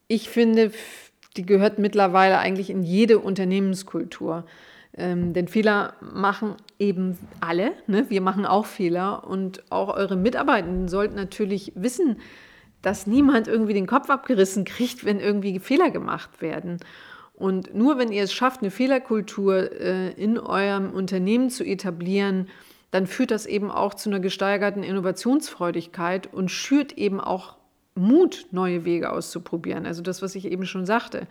ich 0.07 0.29
finde, 0.29 0.71
die 1.37 1.45
gehört 1.45 1.77
mittlerweile 1.77 2.39
eigentlich 2.39 2.71
in 2.71 2.81
jede 2.81 3.19
Unternehmenskultur. 3.19 4.45
Ähm, 4.97 5.33
denn 5.33 5.47
Fehler 5.47 5.93
machen 5.99 6.55
eben 6.79 7.17
alle. 7.41 7.73
Ne? 7.87 8.05
Wir 8.09 8.21
machen 8.21 8.45
auch 8.45 8.65
Fehler 8.65 9.27
und 9.27 9.69
auch 9.69 9.93
eure 9.93 10.15
Mitarbeitenden 10.15 10.87
sollten 10.87 11.15
natürlich 11.15 11.73
wissen, 11.75 12.17
dass 12.81 13.07
niemand 13.07 13.47
irgendwie 13.47 13.73
den 13.73 13.87
Kopf 13.87 14.09
abgerissen 14.09 14.63
kriegt, 14.63 15.03
wenn 15.03 15.19
irgendwie 15.19 15.59
Fehler 15.59 15.91
gemacht 15.91 16.41
werden. 16.41 16.79
Und 17.33 17.75
nur 17.75 17.97
wenn 17.97 18.13
ihr 18.13 18.23
es 18.23 18.31
schafft, 18.31 18.61
eine 18.61 18.71
Fehlerkultur 18.71 19.71
äh, 19.73 20.11
in 20.11 20.39
eurem 20.39 20.91
Unternehmen 20.91 21.49
zu 21.49 21.65
etablieren, 21.65 22.47
dann 22.91 23.07
führt 23.07 23.31
das 23.31 23.45
eben 23.45 23.71
auch 23.71 23.95
zu 23.95 24.09
einer 24.09 24.21
gesteigerten 24.21 24.83
Innovationsfreudigkeit 24.83 26.31
und 26.31 26.49
schürt 26.49 26.93
eben 26.93 27.19
auch 27.19 27.57
Mut, 27.95 28.47
neue 28.51 28.85
Wege 28.85 29.11
auszuprobieren. 29.11 29.85
Also 29.85 30.01
das, 30.01 30.21
was 30.21 30.35
ich 30.35 30.45
eben 30.45 30.65
schon 30.65 30.85
sagte 30.85 31.27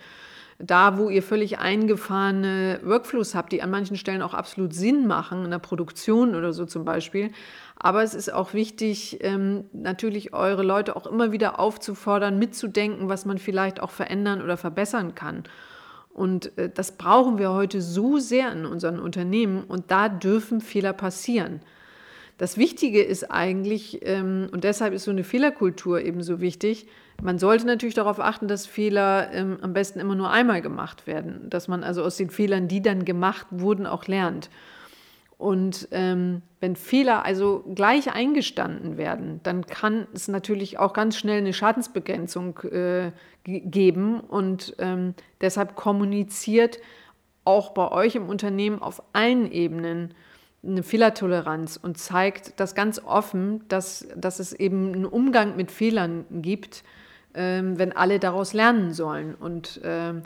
da, 0.59 0.99
wo 0.99 1.09
ihr 1.09 1.23
völlig 1.23 1.59
eingefahrene 1.59 2.81
Workflows 2.83 3.35
habt, 3.35 3.53
die 3.53 3.62
an 3.62 3.71
manchen 3.71 3.97
Stellen 3.97 4.23
auch 4.23 4.35
absolut 4.35 4.73
Sinn 4.73 5.07
machen, 5.07 5.45
in 5.45 5.51
der 5.51 5.59
Produktion 5.59 6.35
oder 6.35 6.53
so 6.53 6.64
zum 6.64 6.85
Beispiel. 6.85 7.31
Aber 7.77 8.03
es 8.03 8.14
ist 8.14 8.33
auch 8.33 8.55
wichtig, 8.55 9.19
ähm, 9.23 9.64
natürlich 9.73 10.33
eure 10.33 10.62
Leute 10.62 10.97
auch 10.97 11.07
immer 11.07 11.33
wieder 11.33 11.59
aufzufordern, 11.59 12.38
mitzudenken, 12.38 13.09
was 13.09 13.25
man 13.25 13.38
vielleicht 13.38 13.81
auch 13.81 13.90
verändern 13.90 14.43
oder 14.43 14.57
verbessern 14.57 15.14
kann. 15.14 15.45
Und 16.14 16.57
äh, 16.57 16.71
das 16.73 16.93
brauchen 16.93 17.38
wir 17.38 17.53
heute 17.53 17.83
so 17.83 18.19
sehr 18.19 18.53
in 18.53 18.64
unseren 18.64 19.01
Unternehmen 19.01 19.64
und 19.64 19.90
da 19.90 20.09
dürfen 20.09 20.61
Fehler 20.61 20.93
passieren. 20.93 21.61
Das 22.38 22.57
Wichtige 22.57 23.03
ist 23.03 23.31
eigentlich, 23.31 24.01
ähm, 24.03 24.49
und 24.53 24.64
deshalb 24.64 24.95
ist 24.95 25.05
so 25.05 25.11
eine 25.11 25.25
Fehlerkultur 25.25 26.01
eben 26.01 26.23
so 26.23 26.40
wichtig, 26.40 26.87
man 27.22 27.38
sollte 27.38 27.66
natürlich 27.66 27.94
darauf 27.94 28.20
achten, 28.20 28.48
dass 28.48 28.66
Fehler 28.66 29.33
ähm, 29.33 29.59
am 29.62 29.72
besten 29.72 30.00
immer 30.00 30.14
nur 30.14 30.31
einmal 30.31 30.62
gemacht 30.62 31.07
werden, 31.07 31.48
dass 31.48 31.68
man 31.68 31.85
also 31.85 32.03
aus 32.03 32.16
den 32.16 32.31
Fehlern, 32.31 32.68
die 32.68 32.83
dann 32.83 33.05
gemacht 33.05 33.46
wurden, 33.50 33.87
auch 33.87 34.07
lernt. 34.07 34.50
Und 35.37 35.88
ähm, 35.90 36.42
wenn 36.61 36.77
Fehler 36.77 37.24
also 37.24 37.64
gleich 37.74 38.12
eingestanden 38.12 38.96
werden, 38.96 39.40
dann 39.42 39.66
kann 39.66 40.07
es 40.14 40.29
natürlich 40.29 40.79
auch 40.79 40.92
ganz 40.92 41.16
schnell 41.16 41.38
eine 41.38 41.53
Schadensbegrenzung 41.53 42.59
äh, 42.70 43.11
geben. 43.44 44.20
Und 44.20 44.74
ähm, 44.79 45.14
deshalb 45.40 45.74
kommuniziert 45.74 46.79
auch 47.44 47.70
bei 47.70 47.90
euch 47.90 48.14
im 48.14 48.29
Unternehmen 48.29 48.81
auf 48.81 49.03
allen 49.12 49.50
Ebenen 49.50 50.14
eine 50.66 50.83
Fehlertoleranz 50.83 51.79
und 51.83 51.98
zeigt 51.98 52.59
das 52.59 52.74
ganz 52.74 52.98
offen, 53.05 53.68
dass, 53.68 54.07
dass 54.16 54.38
es 54.38 54.53
eben 54.53 54.94
einen 54.94 55.05
Umgang 55.05 55.57
mit 55.57 55.70
Fehlern 55.70 56.24
gibt, 56.31 56.85
ähm, 57.35 57.79
wenn 57.79 57.92
alle 57.92 58.18
daraus 58.18 58.53
lernen 58.53 58.92
sollen. 58.92 59.35
Und 59.35 59.81
ähm, 59.85 60.23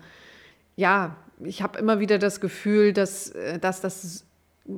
ja, 0.76 1.16
ich 1.40 1.62
habe 1.62 1.78
immer 1.78 2.00
wieder 2.00 2.18
das 2.18 2.40
Gefühl, 2.40 2.92
dass, 2.92 3.30
äh, 3.30 3.58
dass 3.58 3.80
das 3.80 4.24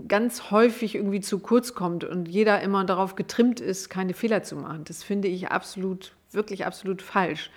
ganz 0.09 0.51
häufig 0.51 0.95
irgendwie 0.95 1.21
zu 1.21 1.41
kurz 1.41 1.75
kommt 1.75 2.05
und 2.05 2.29
jeder 2.29 2.61
immer 2.63 2.85
darauf 2.85 3.17
getrimmt 3.17 3.61
ist, 3.61 3.91
keine 3.91 4.15
Fehler 4.15 4.43
zu 4.43 4.57
machen. 4.57 4.85
Das 4.85 5.03
finde 5.03 5.29
ich 5.29 5.49
absolut, 5.49 6.13
wirklich 6.31 6.65
absolut 6.65 7.03
falsch. 7.03 7.51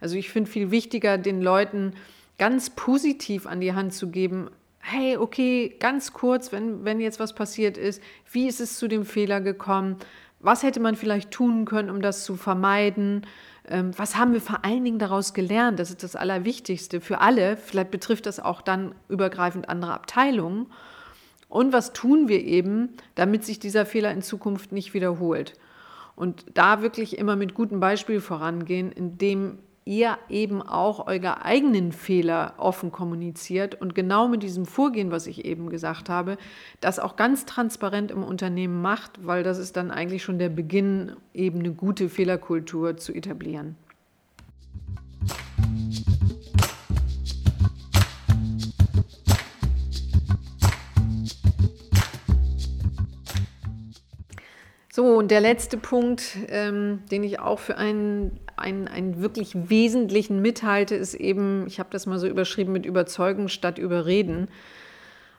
Also 0.00 0.16
ich 0.16 0.30
finde 0.30 0.50
viel 0.50 0.70
wichtiger, 0.70 1.16
den 1.18 1.40
Leuten 1.40 1.94
ganz 2.38 2.70
positiv 2.70 3.46
an 3.46 3.60
die 3.60 3.72
Hand 3.72 3.94
zu 3.94 4.08
geben, 4.10 4.50
hey, 4.80 5.16
okay, 5.16 5.74
ganz 5.80 6.12
kurz, 6.12 6.52
wenn, 6.52 6.84
wenn 6.84 7.00
jetzt 7.00 7.20
was 7.20 7.34
passiert 7.34 7.76
ist, 7.76 8.02
wie 8.30 8.48
ist 8.48 8.60
es 8.60 8.78
zu 8.78 8.86
dem 8.86 9.04
Fehler 9.04 9.40
gekommen? 9.40 9.96
Was 10.40 10.62
hätte 10.62 10.80
man 10.80 10.94
vielleicht 10.94 11.30
tun 11.30 11.64
können, 11.64 11.90
um 11.90 12.00
das 12.00 12.24
zu 12.24 12.36
vermeiden? 12.36 13.26
Ähm, 13.68 13.92
was 13.96 14.16
haben 14.16 14.32
wir 14.32 14.40
vor 14.40 14.64
allen 14.64 14.84
Dingen 14.84 14.98
daraus 14.98 15.34
gelernt? 15.34 15.78
Das 15.78 15.90
ist 15.90 16.02
das 16.02 16.16
Allerwichtigste 16.16 17.00
für 17.00 17.20
alle. 17.20 17.56
Vielleicht 17.56 17.90
betrifft 17.90 18.26
das 18.26 18.40
auch 18.40 18.62
dann 18.62 18.94
übergreifend 19.08 19.68
andere 19.68 19.92
Abteilungen. 19.92 20.66
Und 21.48 21.72
was 21.72 21.92
tun 21.92 22.28
wir 22.28 22.44
eben, 22.44 22.94
damit 23.14 23.44
sich 23.44 23.58
dieser 23.58 23.86
Fehler 23.86 24.10
in 24.12 24.22
Zukunft 24.22 24.72
nicht 24.72 24.94
wiederholt? 24.94 25.54
Und 26.16 26.44
da 26.54 26.82
wirklich 26.82 27.16
immer 27.16 27.36
mit 27.36 27.54
gutem 27.54 27.80
Beispiel 27.80 28.20
vorangehen, 28.20 28.90
indem 28.90 29.58
ihr 29.88 30.18
eben 30.28 30.60
auch 30.60 31.06
eure 31.06 31.46
eigenen 31.46 31.92
Fehler 31.92 32.52
offen 32.58 32.92
kommuniziert 32.92 33.74
und 33.74 33.94
genau 33.94 34.28
mit 34.28 34.42
diesem 34.42 34.66
Vorgehen, 34.66 35.10
was 35.10 35.26
ich 35.26 35.46
eben 35.46 35.70
gesagt 35.70 36.10
habe, 36.10 36.36
das 36.82 36.98
auch 36.98 37.16
ganz 37.16 37.46
transparent 37.46 38.10
im 38.10 38.22
Unternehmen 38.22 38.82
macht, 38.82 39.26
weil 39.26 39.42
das 39.42 39.56
ist 39.56 39.78
dann 39.78 39.90
eigentlich 39.90 40.22
schon 40.22 40.38
der 40.38 40.50
Beginn, 40.50 41.12
eben 41.32 41.60
eine 41.60 41.72
gute 41.72 42.10
Fehlerkultur 42.10 42.98
zu 42.98 43.14
etablieren. 43.14 43.76
So, 54.92 55.16
und 55.16 55.30
der 55.30 55.40
letzte 55.40 55.78
Punkt, 55.78 56.36
ähm, 56.48 57.04
den 57.10 57.22
ich 57.22 57.38
auch 57.38 57.60
für 57.60 57.76
einen, 57.76 58.40
einen, 58.58 58.88
einen 58.88 59.20
wirklich 59.20 59.52
wesentlichen 59.54 60.40
mithalte, 60.42 60.94
ist 60.94 61.14
eben, 61.14 61.66
ich 61.66 61.78
habe 61.78 61.90
das 61.90 62.06
mal 62.06 62.18
so 62.18 62.26
überschrieben 62.26 62.72
mit 62.72 62.86
Überzeugen 62.86 63.48
statt 63.48 63.78
Überreden. 63.78 64.48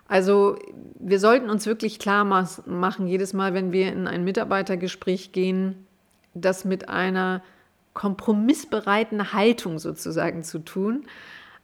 Also 0.08 0.58
wir 1.00 1.20
sollten 1.20 1.50
uns 1.50 1.66
wirklich 1.68 2.00
klar 2.00 2.26
machen, 2.26 3.08
jedes 3.08 3.34
Mal, 3.34 3.54
wenn 3.54 3.72
wir 3.72 3.94
in 3.94 4.08
ein 4.08 4.24
Mitarbeitergespräch 4.24 5.32
gehen, 5.32 5.86
das 6.34 6.66
mit 6.66 6.90
einer 6.90 7.44
kompromissbereiten 7.94 9.34
Haltung 9.34 9.78
sozusagen 9.78 10.44
zu 10.44 10.60
tun. 10.60 11.06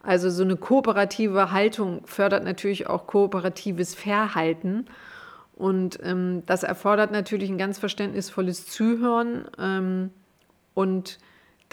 Also 0.04 0.30
so 0.30 0.44
eine 0.44 0.58
kooperative 0.58 1.52
Haltung 1.52 2.06
fördert 2.06 2.44
natürlich 2.44 2.88
auch 2.88 3.08
kooperatives 3.08 3.96
Verhalten. 3.96 4.86
Und 5.56 6.00
ähm, 6.04 6.44
das 6.46 6.64
erfordert 6.64 7.12
natürlich 7.12 7.50
ein 7.50 7.58
ganz 7.58 7.80
verständnisvolles 7.80 8.68
Zuhören 8.68 9.46
ähm, 9.58 10.12
und 10.76 11.18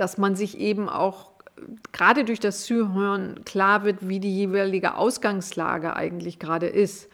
dass 0.02 0.18
man 0.18 0.34
sich 0.34 0.58
eben 0.58 0.88
auch 0.88 1.30
gerade 1.92 2.24
durch 2.24 2.40
das 2.40 2.64
Zuhören 2.64 3.44
klar 3.44 3.84
wird, 3.84 4.08
wie 4.08 4.18
die 4.18 4.36
jeweilige 4.36 4.96
Ausgangslage 4.96 5.94
eigentlich 5.94 6.40
gerade 6.40 6.66
ist. 6.66 7.08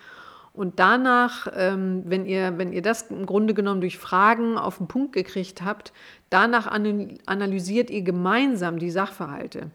Und 0.55 0.79
danach, 0.81 1.47
ähm, 1.55 2.03
wenn, 2.07 2.25
ihr, 2.25 2.57
wenn 2.57 2.73
ihr 2.73 2.81
das 2.81 3.11
im 3.11 3.27
Grunde 3.27 3.53
genommen 3.53 3.83
durch 3.83 3.99
Fragen 3.99 4.57
auf 4.57 4.79
den 4.79 4.89
Punkt 4.89 5.13
gekriegt 5.13 5.63
habt, 5.63 5.93
danach 6.31 6.67
analysiert 6.67 7.91
ihr 7.91 8.01
gemeinsam 8.01 8.79
die 8.79 8.91
Sachverhalte 8.91 9.71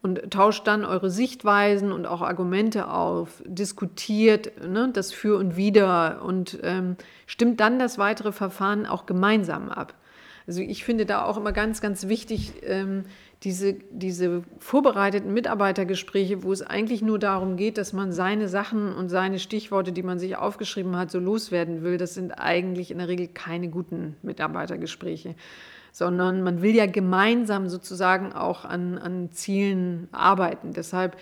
und 0.00 0.30
tauscht 0.30 0.66
dann 0.68 0.84
eure 0.84 1.10
Sichtweisen 1.10 1.90
und 1.90 2.06
auch 2.06 2.22
Argumente 2.22 2.88
auf, 2.88 3.42
diskutiert 3.44 4.64
ne, 4.64 4.90
das 4.92 5.12
Für 5.12 5.36
und 5.38 5.56
Wider 5.56 6.22
und 6.22 6.56
ähm, 6.62 6.96
stimmt 7.26 7.58
dann 7.58 7.80
das 7.80 7.98
weitere 7.98 8.30
Verfahren 8.30 8.86
auch 8.86 9.06
gemeinsam 9.06 9.68
ab. 9.70 9.94
Also 10.46 10.60
ich 10.60 10.84
finde 10.84 11.06
da 11.06 11.24
auch 11.24 11.36
immer 11.36 11.52
ganz, 11.52 11.80
ganz 11.80 12.08
wichtig, 12.08 12.52
ähm, 12.62 13.04
diese, 13.42 13.74
diese 13.90 14.42
vorbereiteten 14.58 15.32
Mitarbeitergespräche, 15.32 16.42
wo 16.42 16.52
es 16.52 16.62
eigentlich 16.62 17.02
nur 17.02 17.18
darum 17.18 17.56
geht, 17.56 17.76
dass 17.76 17.92
man 17.92 18.12
seine 18.12 18.48
Sachen 18.48 18.94
und 18.94 19.08
seine 19.08 19.38
Stichworte, 19.38 19.92
die 19.92 20.02
man 20.02 20.18
sich 20.18 20.36
aufgeschrieben 20.36 20.96
hat, 20.96 21.10
so 21.10 21.18
loswerden 21.18 21.82
will, 21.82 21.98
das 21.98 22.14
sind 22.14 22.32
eigentlich 22.32 22.90
in 22.90 22.98
der 22.98 23.08
Regel 23.08 23.28
keine 23.28 23.68
guten 23.68 24.16
Mitarbeitergespräche, 24.22 25.34
sondern 25.90 26.42
man 26.42 26.62
will 26.62 26.74
ja 26.74 26.86
gemeinsam 26.86 27.68
sozusagen 27.68 28.32
auch 28.32 28.64
an, 28.64 28.98
an 28.98 29.32
Zielen 29.32 30.08
arbeiten. 30.12 30.72
Deshalb 30.72 31.16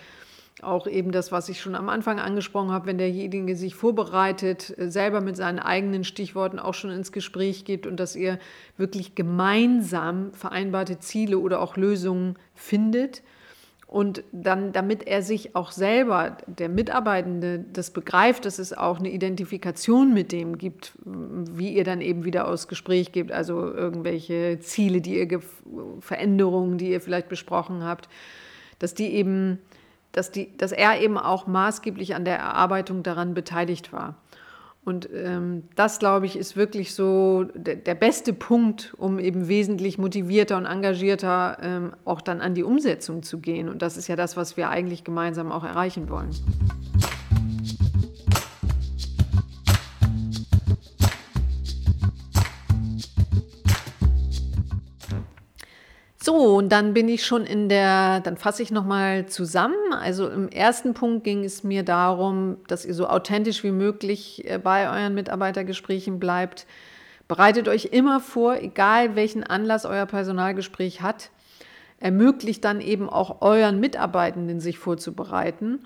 auch 0.63 0.87
eben 0.87 1.11
das, 1.11 1.31
was 1.31 1.49
ich 1.49 1.61
schon 1.61 1.75
am 1.75 1.89
Anfang 1.89 2.19
angesprochen 2.19 2.71
habe, 2.71 2.87
wenn 2.87 2.97
derjenige 2.97 3.55
sich 3.55 3.75
vorbereitet, 3.75 4.77
äh, 4.77 4.89
selber 4.89 5.21
mit 5.21 5.35
seinen 5.37 5.59
eigenen 5.59 6.03
Stichworten 6.03 6.59
auch 6.59 6.73
schon 6.73 6.91
ins 6.91 7.11
Gespräch 7.11 7.65
geht 7.65 7.87
und 7.87 7.99
dass 7.99 8.15
ihr 8.15 8.39
wirklich 8.77 9.15
gemeinsam 9.15 10.33
vereinbarte 10.33 10.99
Ziele 10.99 11.39
oder 11.39 11.61
auch 11.61 11.77
Lösungen 11.77 12.37
findet. 12.53 13.23
Und 13.91 14.23
dann, 14.31 14.71
damit 14.71 15.05
er 15.05 15.21
sich 15.21 15.53
auch 15.53 15.71
selber, 15.71 16.37
der 16.47 16.69
Mitarbeitende, 16.69 17.65
das 17.73 17.91
begreift, 17.91 18.45
dass 18.45 18.57
es 18.57 18.71
auch 18.71 18.99
eine 18.99 19.11
Identifikation 19.11 20.13
mit 20.13 20.31
dem 20.31 20.57
gibt, 20.57 20.93
wie 21.03 21.73
ihr 21.73 21.83
dann 21.83 21.99
eben 21.99 22.23
wieder 22.23 22.47
aus 22.47 22.69
Gespräch 22.69 23.11
gebt, 23.11 23.33
also 23.33 23.69
irgendwelche 23.69 24.59
Ziele, 24.61 25.01
die 25.01 25.19
ihr, 25.19 25.41
Veränderungen, 25.99 26.77
die 26.77 26.89
ihr 26.89 27.01
vielleicht 27.01 27.27
besprochen 27.27 27.83
habt, 27.83 28.07
dass 28.79 28.93
die 28.93 29.13
eben 29.13 29.59
dass, 30.11 30.31
die, 30.31 30.55
dass 30.57 30.71
er 30.71 31.01
eben 31.01 31.17
auch 31.17 31.47
maßgeblich 31.47 32.15
an 32.15 32.25
der 32.25 32.37
Erarbeitung 32.37 33.03
daran 33.03 33.33
beteiligt 33.33 33.93
war. 33.93 34.15
Und 34.83 35.07
ähm, 35.13 35.63
das, 35.75 35.99
glaube 35.99 36.25
ich, 36.25 36.35
ist 36.35 36.55
wirklich 36.55 36.95
so 36.95 37.45
der, 37.53 37.75
der, 37.75 37.93
beste 37.93 38.33
Punkt, 38.33 38.95
um 38.97 39.19
eben 39.19 39.47
wesentlich 39.47 39.99
motivierter 39.99 40.57
und 40.57 40.65
engagierter 40.65 41.57
ähm, 41.61 41.93
auch 42.03 42.19
dann 42.19 42.41
an 42.41 42.55
die 42.55 42.63
Umsetzung 42.63 43.21
zu 43.21 43.39
gehen. 43.39 43.69
Und 43.69 43.83
das 43.83 43.95
ist 43.95 44.07
ja 44.07 44.15
das, 44.15 44.37
was 44.37 44.57
wir 44.57 44.69
eigentlich 44.69 45.03
gemeinsam 45.03 45.51
auch 45.51 45.63
erreichen 45.63 46.09
wollen. 46.09 46.31
So, 56.31 56.55
und 56.55 56.69
dann 56.69 56.93
bin 56.93 57.09
ich 57.09 57.25
schon 57.25 57.45
in 57.45 57.67
der, 57.67 58.21
dann 58.21 58.37
fasse 58.37 58.63
ich 58.63 58.71
nochmal 58.71 59.25
zusammen. 59.25 59.75
Also 59.91 60.29
im 60.29 60.47
ersten 60.47 60.93
Punkt 60.93 61.25
ging 61.25 61.43
es 61.43 61.65
mir 61.65 61.83
darum, 61.83 62.55
dass 62.69 62.85
ihr 62.85 62.93
so 62.93 63.07
authentisch 63.07 63.65
wie 63.65 63.71
möglich 63.71 64.49
äh, 64.49 64.57
bei 64.57 64.87
euren 64.87 65.13
Mitarbeitergesprächen 65.13 66.21
bleibt. 66.21 66.67
Bereitet 67.27 67.67
euch 67.67 67.89
immer 67.91 68.21
vor, 68.21 68.55
egal 68.55 69.17
welchen 69.17 69.43
Anlass 69.43 69.83
euer 69.83 70.05
Personalgespräch 70.05 71.01
hat, 71.01 71.31
ermöglicht 71.99 72.63
dann 72.63 72.79
eben 72.79 73.09
auch 73.09 73.41
euren 73.41 73.81
Mitarbeitenden 73.81 74.61
sich 74.61 74.79
vorzubereiten 74.79 75.85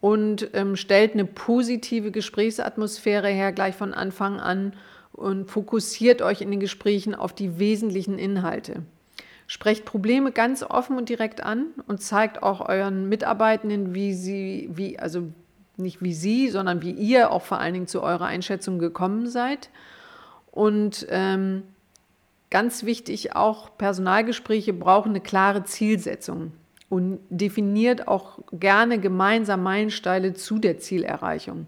und 0.00 0.50
ähm, 0.54 0.74
stellt 0.74 1.12
eine 1.12 1.26
positive 1.26 2.10
Gesprächsatmosphäre 2.10 3.28
her 3.28 3.52
gleich 3.52 3.76
von 3.76 3.94
Anfang 3.94 4.40
an 4.40 4.72
und 5.12 5.48
fokussiert 5.48 6.22
euch 6.22 6.40
in 6.40 6.50
den 6.50 6.58
Gesprächen 6.58 7.14
auf 7.14 7.32
die 7.32 7.60
wesentlichen 7.60 8.18
Inhalte. 8.18 8.82
Sprecht 9.48 9.84
Probleme 9.84 10.32
ganz 10.32 10.62
offen 10.62 10.96
und 10.96 11.08
direkt 11.08 11.42
an 11.42 11.66
und 11.86 12.02
zeigt 12.02 12.42
auch 12.42 12.68
euren 12.68 13.08
Mitarbeitenden, 13.08 13.94
wie 13.94 14.12
sie, 14.12 14.68
wie, 14.72 14.98
also 14.98 15.28
nicht 15.76 16.02
wie 16.02 16.14
sie, 16.14 16.48
sondern 16.48 16.82
wie 16.82 16.90
ihr 16.90 17.30
auch 17.30 17.42
vor 17.42 17.60
allen 17.60 17.74
Dingen 17.74 17.86
zu 17.86 18.02
eurer 18.02 18.26
Einschätzung 18.26 18.78
gekommen 18.78 19.28
seid. 19.28 19.70
Und 20.50 21.06
ähm, 21.10 21.62
ganz 22.50 22.84
wichtig, 22.84 23.36
auch 23.36 23.76
Personalgespräche 23.76 24.72
brauchen 24.72 25.10
eine 25.10 25.20
klare 25.20 25.64
Zielsetzung 25.64 26.52
und 26.88 27.20
definiert 27.28 28.08
auch 28.08 28.38
gerne 28.52 28.98
gemeinsam 28.98 29.62
Meilensteine 29.62 30.34
zu 30.34 30.58
der 30.58 30.78
Zielerreichung. 30.78 31.66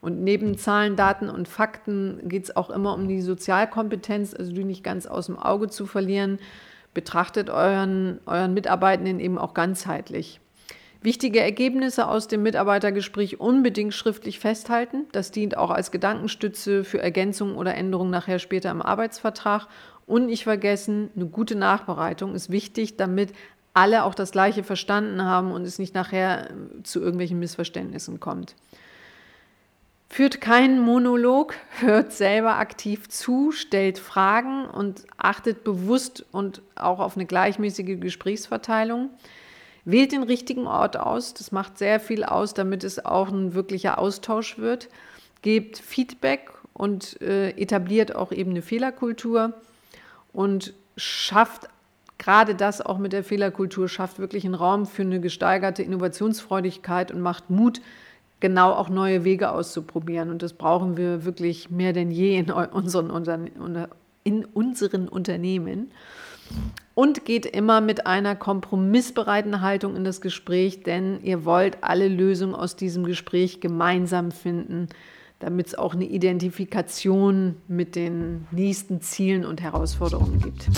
Und 0.00 0.22
neben 0.22 0.58
Zahlen, 0.58 0.96
Daten 0.96 1.30
und 1.30 1.48
Fakten 1.48 2.28
geht 2.28 2.44
es 2.44 2.56
auch 2.56 2.70
immer 2.70 2.94
um 2.94 3.08
die 3.08 3.22
Sozialkompetenz, 3.22 4.34
also 4.34 4.52
die 4.52 4.64
nicht 4.64 4.84
ganz 4.84 5.06
aus 5.06 5.26
dem 5.26 5.38
Auge 5.38 5.68
zu 5.68 5.86
verlieren 5.86 6.38
betrachtet 6.94 7.50
euren, 7.50 8.20
euren 8.26 8.54
Mitarbeitenden 8.54 9.20
eben 9.20 9.38
auch 9.38 9.52
ganzheitlich. 9.52 10.40
Wichtige 11.02 11.40
Ergebnisse 11.40 12.08
aus 12.08 12.28
dem 12.28 12.42
Mitarbeitergespräch 12.42 13.38
unbedingt 13.38 13.92
schriftlich 13.92 14.38
festhalten. 14.38 15.04
Das 15.12 15.30
dient 15.30 15.54
auch 15.58 15.70
als 15.70 15.90
Gedankenstütze 15.90 16.82
für 16.82 16.98
Ergänzungen 16.98 17.56
oder 17.56 17.74
Änderungen 17.74 18.10
nachher 18.10 18.38
später 18.38 18.70
im 18.70 18.80
Arbeitsvertrag. 18.80 19.66
Und 20.06 20.26
nicht 20.26 20.44
vergessen, 20.44 21.10
eine 21.14 21.26
gute 21.26 21.56
Nachbereitung 21.56 22.34
ist 22.34 22.50
wichtig, 22.50 22.96
damit 22.96 23.34
alle 23.74 24.04
auch 24.04 24.14
das 24.14 24.30
Gleiche 24.30 24.62
verstanden 24.62 25.22
haben 25.22 25.52
und 25.52 25.66
es 25.66 25.78
nicht 25.78 25.94
nachher 25.94 26.48
zu 26.84 27.00
irgendwelchen 27.00 27.38
Missverständnissen 27.38 28.18
kommt. 28.18 28.54
Führt 30.14 30.40
keinen 30.40 30.78
Monolog, 30.78 31.56
hört 31.80 32.12
selber 32.12 32.58
aktiv 32.58 33.08
zu, 33.08 33.50
stellt 33.50 33.98
Fragen 33.98 34.64
und 34.64 35.06
achtet 35.16 35.64
bewusst 35.64 36.24
und 36.30 36.62
auch 36.76 37.00
auf 37.00 37.16
eine 37.16 37.26
gleichmäßige 37.26 37.98
Gesprächsverteilung. 37.98 39.10
Wählt 39.84 40.12
den 40.12 40.22
richtigen 40.22 40.68
Ort 40.68 40.96
aus, 40.96 41.34
das 41.34 41.50
macht 41.50 41.78
sehr 41.78 41.98
viel 41.98 42.22
aus, 42.22 42.54
damit 42.54 42.84
es 42.84 43.04
auch 43.04 43.28
ein 43.28 43.54
wirklicher 43.54 43.98
Austausch 43.98 44.56
wird. 44.56 44.88
Gebt 45.42 45.78
Feedback 45.78 46.52
und 46.74 47.20
äh, 47.20 47.50
etabliert 47.60 48.14
auch 48.14 48.30
eben 48.30 48.52
eine 48.52 48.62
Fehlerkultur 48.62 49.54
und 50.32 50.74
schafft 50.96 51.68
gerade 52.18 52.54
das 52.54 52.80
auch 52.80 52.98
mit 52.98 53.12
der 53.12 53.24
Fehlerkultur, 53.24 53.88
schafft 53.88 54.20
wirklich 54.20 54.44
einen 54.44 54.54
Raum 54.54 54.86
für 54.86 55.02
eine 55.02 55.18
gesteigerte 55.18 55.82
Innovationsfreudigkeit 55.82 57.10
und 57.10 57.20
macht 57.20 57.50
Mut, 57.50 57.80
genau 58.40 58.72
auch 58.72 58.88
neue 58.88 59.24
Wege 59.24 59.50
auszuprobieren. 59.50 60.30
Und 60.30 60.42
das 60.42 60.52
brauchen 60.52 60.96
wir 60.96 61.24
wirklich 61.24 61.70
mehr 61.70 61.92
denn 61.92 62.10
je 62.10 62.38
in 62.38 62.50
unseren, 62.50 63.10
in 64.24 64.44
unseren 64.44 65.08
Unternehmen. 65.08 65.90
Und 66.94 67.24
geht 67.24 67.46
immer 67.46 67.80
mit 67.80 68.06
einer 68.06 68.36
kompromissbereiten 68.36 69.62
Haltung 69.62 69.96
in 69.96 70.04
das 70.04 70.20
Gespräch, 70.20 70.82
denn 70.82 71.20
ihr 71.22 71.44
wollt 71.44 71.78
alle 71.82 72.06
Lösungen 72.06 72.54
aus 72.54 72.76
diesem 72.76 73.04
Gespräch 73.04 73.60
gemeinsam 73.60 74.30
finden, 74.30 74.88
damit 75.40 75.68
es 75.68 75.74
auch 75.74 75.94
eine 75.94 76.04
Identifikation 76.04 77.56
mit 77.66 77.96
den 77.96 78.46
nächsten 78.52 79.00
Zielen 79.00 79.44
und 79.44 79.60
Herausforderungen 79.60 80.38
gibt. 80.40 80.68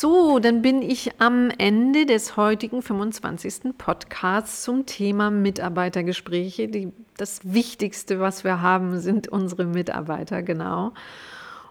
So, 0.00 0.38
dann 0.38 0.62
bin 0.62 0.80
ich 0.80 1.10
am 1.18 1.50
Ende 1.58 2.06
des 2.06 2.36
heutigen 2.36 2.82
25. 2.82 3.76
Podcasts 3.76 4.62
zum 4.62 4.86
Thema 4.86 5.32
Mitarbeitergespräche. 5.32 6.68
Die, 6.68 6.92
das 7.16 7.40
Wichtigste, 7.42 8.20
was 8.20 8.44
wir 8.44 8.62
haben, 8.62 9.00
sind 9.00 9.26
unsere 9.26 9.64
Mitarbeiter, 9.64 10.44
genau. 10.44 10.92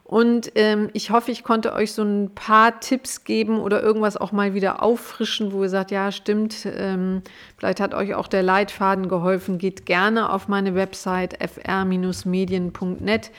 Und 0.04 0.52
ähm, 0.56 0.90
ich 0.92 1.10
hoffe, 1.12 1.32
ich 1.32 1.46
konnte 1.46 1.72
euch 1.72 1.94
so 1.94 2.04
ein 2.04 2.36
paar 2.36 2.82
Tipps 2.82 3.24
geben 3.24 3.60
oder 3.60 3.82
irgendwas 3.82 4.18
auch 4.18 4.34
mal 4.34 4.54
wieder 4.54 4.84
auffrischen, 4.84 5.54
wo 5.54 5.64
ihr 5.64 5.70
sagt, 5.70 5.92
ja, 5.92 6.12
stimmt, 6.12 6.66
ähm, 6.66 7.22
vielleicht 7.58 7.80
hat 7.80 7.94
euch 7.94 8.14
auch 8.14 8.28
der 8.28 8.44
Leitfaden 8.44 9.08
geholfen. 9.08 9.58
Geht 9.58 9.86
gerne 9.86 10.34
auf 10.34 10.50
meine 10.50 10.76
Website 10.76 11.38
fr-medien.net. 11.42 13.32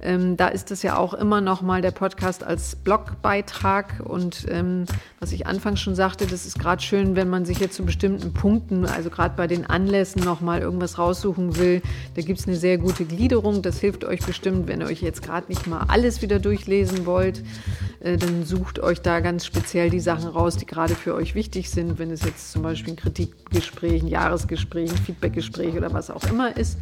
Ähm, 0.00 0.36
da 0.36 0.48
ist 0.48 0.70
es 0.70 0.82
ja 0.82 0.96
auch 0.96 1.14
immer 1.14 1.40
noch 1.40 1.62
mal 1.62 1.80
der 1.80 1.90
Podcast 1.90 2.44
als 2.44 2.76
Blogbeitrag. 2.76 4.02
Und 4.04 4.46
ähm, 4.50 4.84
was 5.20 5.32
ich 5.32 5.46
anfangs 5.46 5.80
schon 5.80 5.94
sagte, 5.94 6.26
das 6.26 6.46
ist 6.46 6.58
gerade 6.58 6.82
schön, 6.82 7.16
wenn 7.16 7.28
man 7.28 7.44
sich 7.44 7.58
jetzt 7.58 7.76
zu 7.76 7.84
bestimmten 7.84 8.32
Punkten, 8.32 8.84
also 8.84 9.10
gerade 9.10 9.34
bei 9.36 9.46
den 9.46 9.66
Anlässen, 9.66 10.22
noch 10.22 10.40
mal 10.40 10.60
irgendwas 10.60 10.98
raussuchen 10.98 11.56
will. 11.56 11.80
Da 12.14 12.22
gibt 12.22 12.38
es 12.38 12.46
eine 12.46 12.56
sehr 12.56 12.78
gute 12.78 13.04
Gliederung. 13.04 13.62
Das 13.62 13.78
hilft 13.78 14.04
euch 14.04 14.20
bestimmt, 14.20 14.68
wenn 14.68 14.80
ihr 14.80 14.86
euch 14.86 15.02
jetzt 15.02 15.22
gerade 15.22 15.48
nicht 15.48 15.66
mal 15.66 15.84
alles 15.88 16.22
wieder 16.22 16.38
durchlesen 16.38 17.06
wollt. 17.06 17.42
Äh, 18.00 18.18
dann 18.18 18.44
sucht 18.44 18.80
euch 18.80 19.00
da 19.00 19.20
ganz 19.20 19.46
speziell 19.46 19.90
die 19.90 20.00
Sachen 20.00 20.28
raus, 20.28 20.56
die 20.56 20.66
gerade 20.66 20.94
für 20.94 21.14
euch 21.14 21.34
wichtig 21.34 21.70
sind. 21.70 21.98
Wenn 21.98 22.10
es 22.10 22.22
jetzt 22.22 22.52
zum 22.52 22.62
Beispiel 22.62 22.92
ein 22.92 22.96
Kritikgespräch, 22.96 24.02
ein 24.02 24.08
Jahresgespräch, 24.08 24.90
ein 24.90 24.98
Feedbackgespräch 24.98 25.74
oder 25.74 25.92
was 25.92 26.10
auch 26.10 26.24
immer 26.24 26.56
ist. 26.56 26.78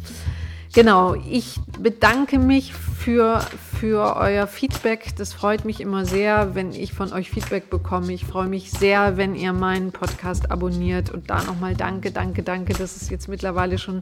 Genau, 0.73 1.13
ich 1.29 1.59
bedanke 1.79 2.39
mich 2.39 2.73
für, 2.73 3.45
für 3.79 4.15
euer 4.15 4.47
Feedback. 4.47 5.15
Das 5.17 5.31
freut 5.31 5.65
mich 5.65 5.79
immer 5.79 6.03
sehr, 6.03 6.55
wenn 6.55 6.71
ich 6.71 6.93
von 6.93 7.13
euch 7.13 7.29
Feedback 7.29 7.69
bekomme. 7.69 8.11
Ich 8.11 8.25
freue 8.25 8.47
mich 8.47 8.71
sehr, 8.71 9.15
wenn 9.15 9.35
ihr 9.35 9.53
meinen 9.53 9.91
Podcast 9.91 10.49
abonniert. 10.49 11.11
Und 11.11 11.29
da 11.29 11.43
nochmal 11.43 11.75
danke, 11.75 12.11
danke, 12.11 12.41
danke, 12.41 12.73
dass 12.73 12.95
es 12.95 13.11
jetzt 13.11 13.29
mittlerweile 13.29 13.77
schon 13.77 14.01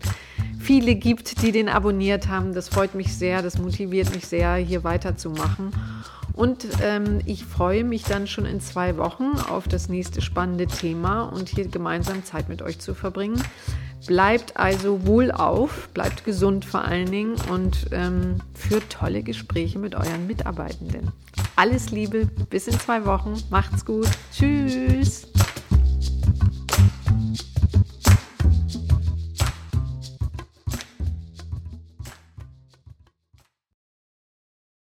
viele 0.61 0.95
gibt, 0.95 1.41
die 1.41 1.51
den 1.51 1.67
abonniert 1.67 2.30
haben. 2.30 2.53
Das 2.53 2.69
freut 2.69 2.95
mich 2.95 3.17
sehr, 3.17 3.41
das 3.41 3.57
motiviert 3.57 4.15
mich 4.15 4.26
sehr, 4.26 4.55
hier 4.55 4.86
weiterzumachen. 4.86 5.74
Und 6.34 6.65
ähm, 6.82 7.19
ich 7.26 7.43
freue 7.43 7.84
mich 7.84 8.03
dann 8.03 8.28
schon 8.28 8.45
in 8.45 8.61
zwei 8.61 8.95
Wochen 8.95 9.34
auf 9.49 9.67
das 9.67 9.89
nächste 9.89 10.22
spannende 10.22 10.67
Thema 10.67 11.24
und 11.24 11.49
hier 11.49 11.67
gemeinsam 11.67 12.24
Zeit 12.24 12.47
mit 12.47 12.61
euch 12.61 12.80
zu 12.80 12.93
verbringen. 12.93 13.43
Bleibt 14.08 14.58
also 14.58 15.06
wohlauf, 15.06 15.89
bleibt 15.93 16.26
gesund 16.26 16.66
vor 16.66 16.84
allen 16.84 17.12
Dingen 17.12 17.36
und 17.49 17.88
ähm, 17.91 18.38
führt 18.54 18.89
tolle 18.89 19.24
Gespräche 19.24 19.80
mit 19.80 19.95
euren 19.95 20.28
Mitarbeitenden. 20.28 21.12
Alles 21.56 21.91
Liebe, 21.91 22.26
bis 22.49 22.68
in 22.68 22.80
zwei 22.80 23.06
Wochen. 23.06 23.41
Macht's 23.49 23.86
gut. 23.86 24.08
Tschüss. 24.34 25.28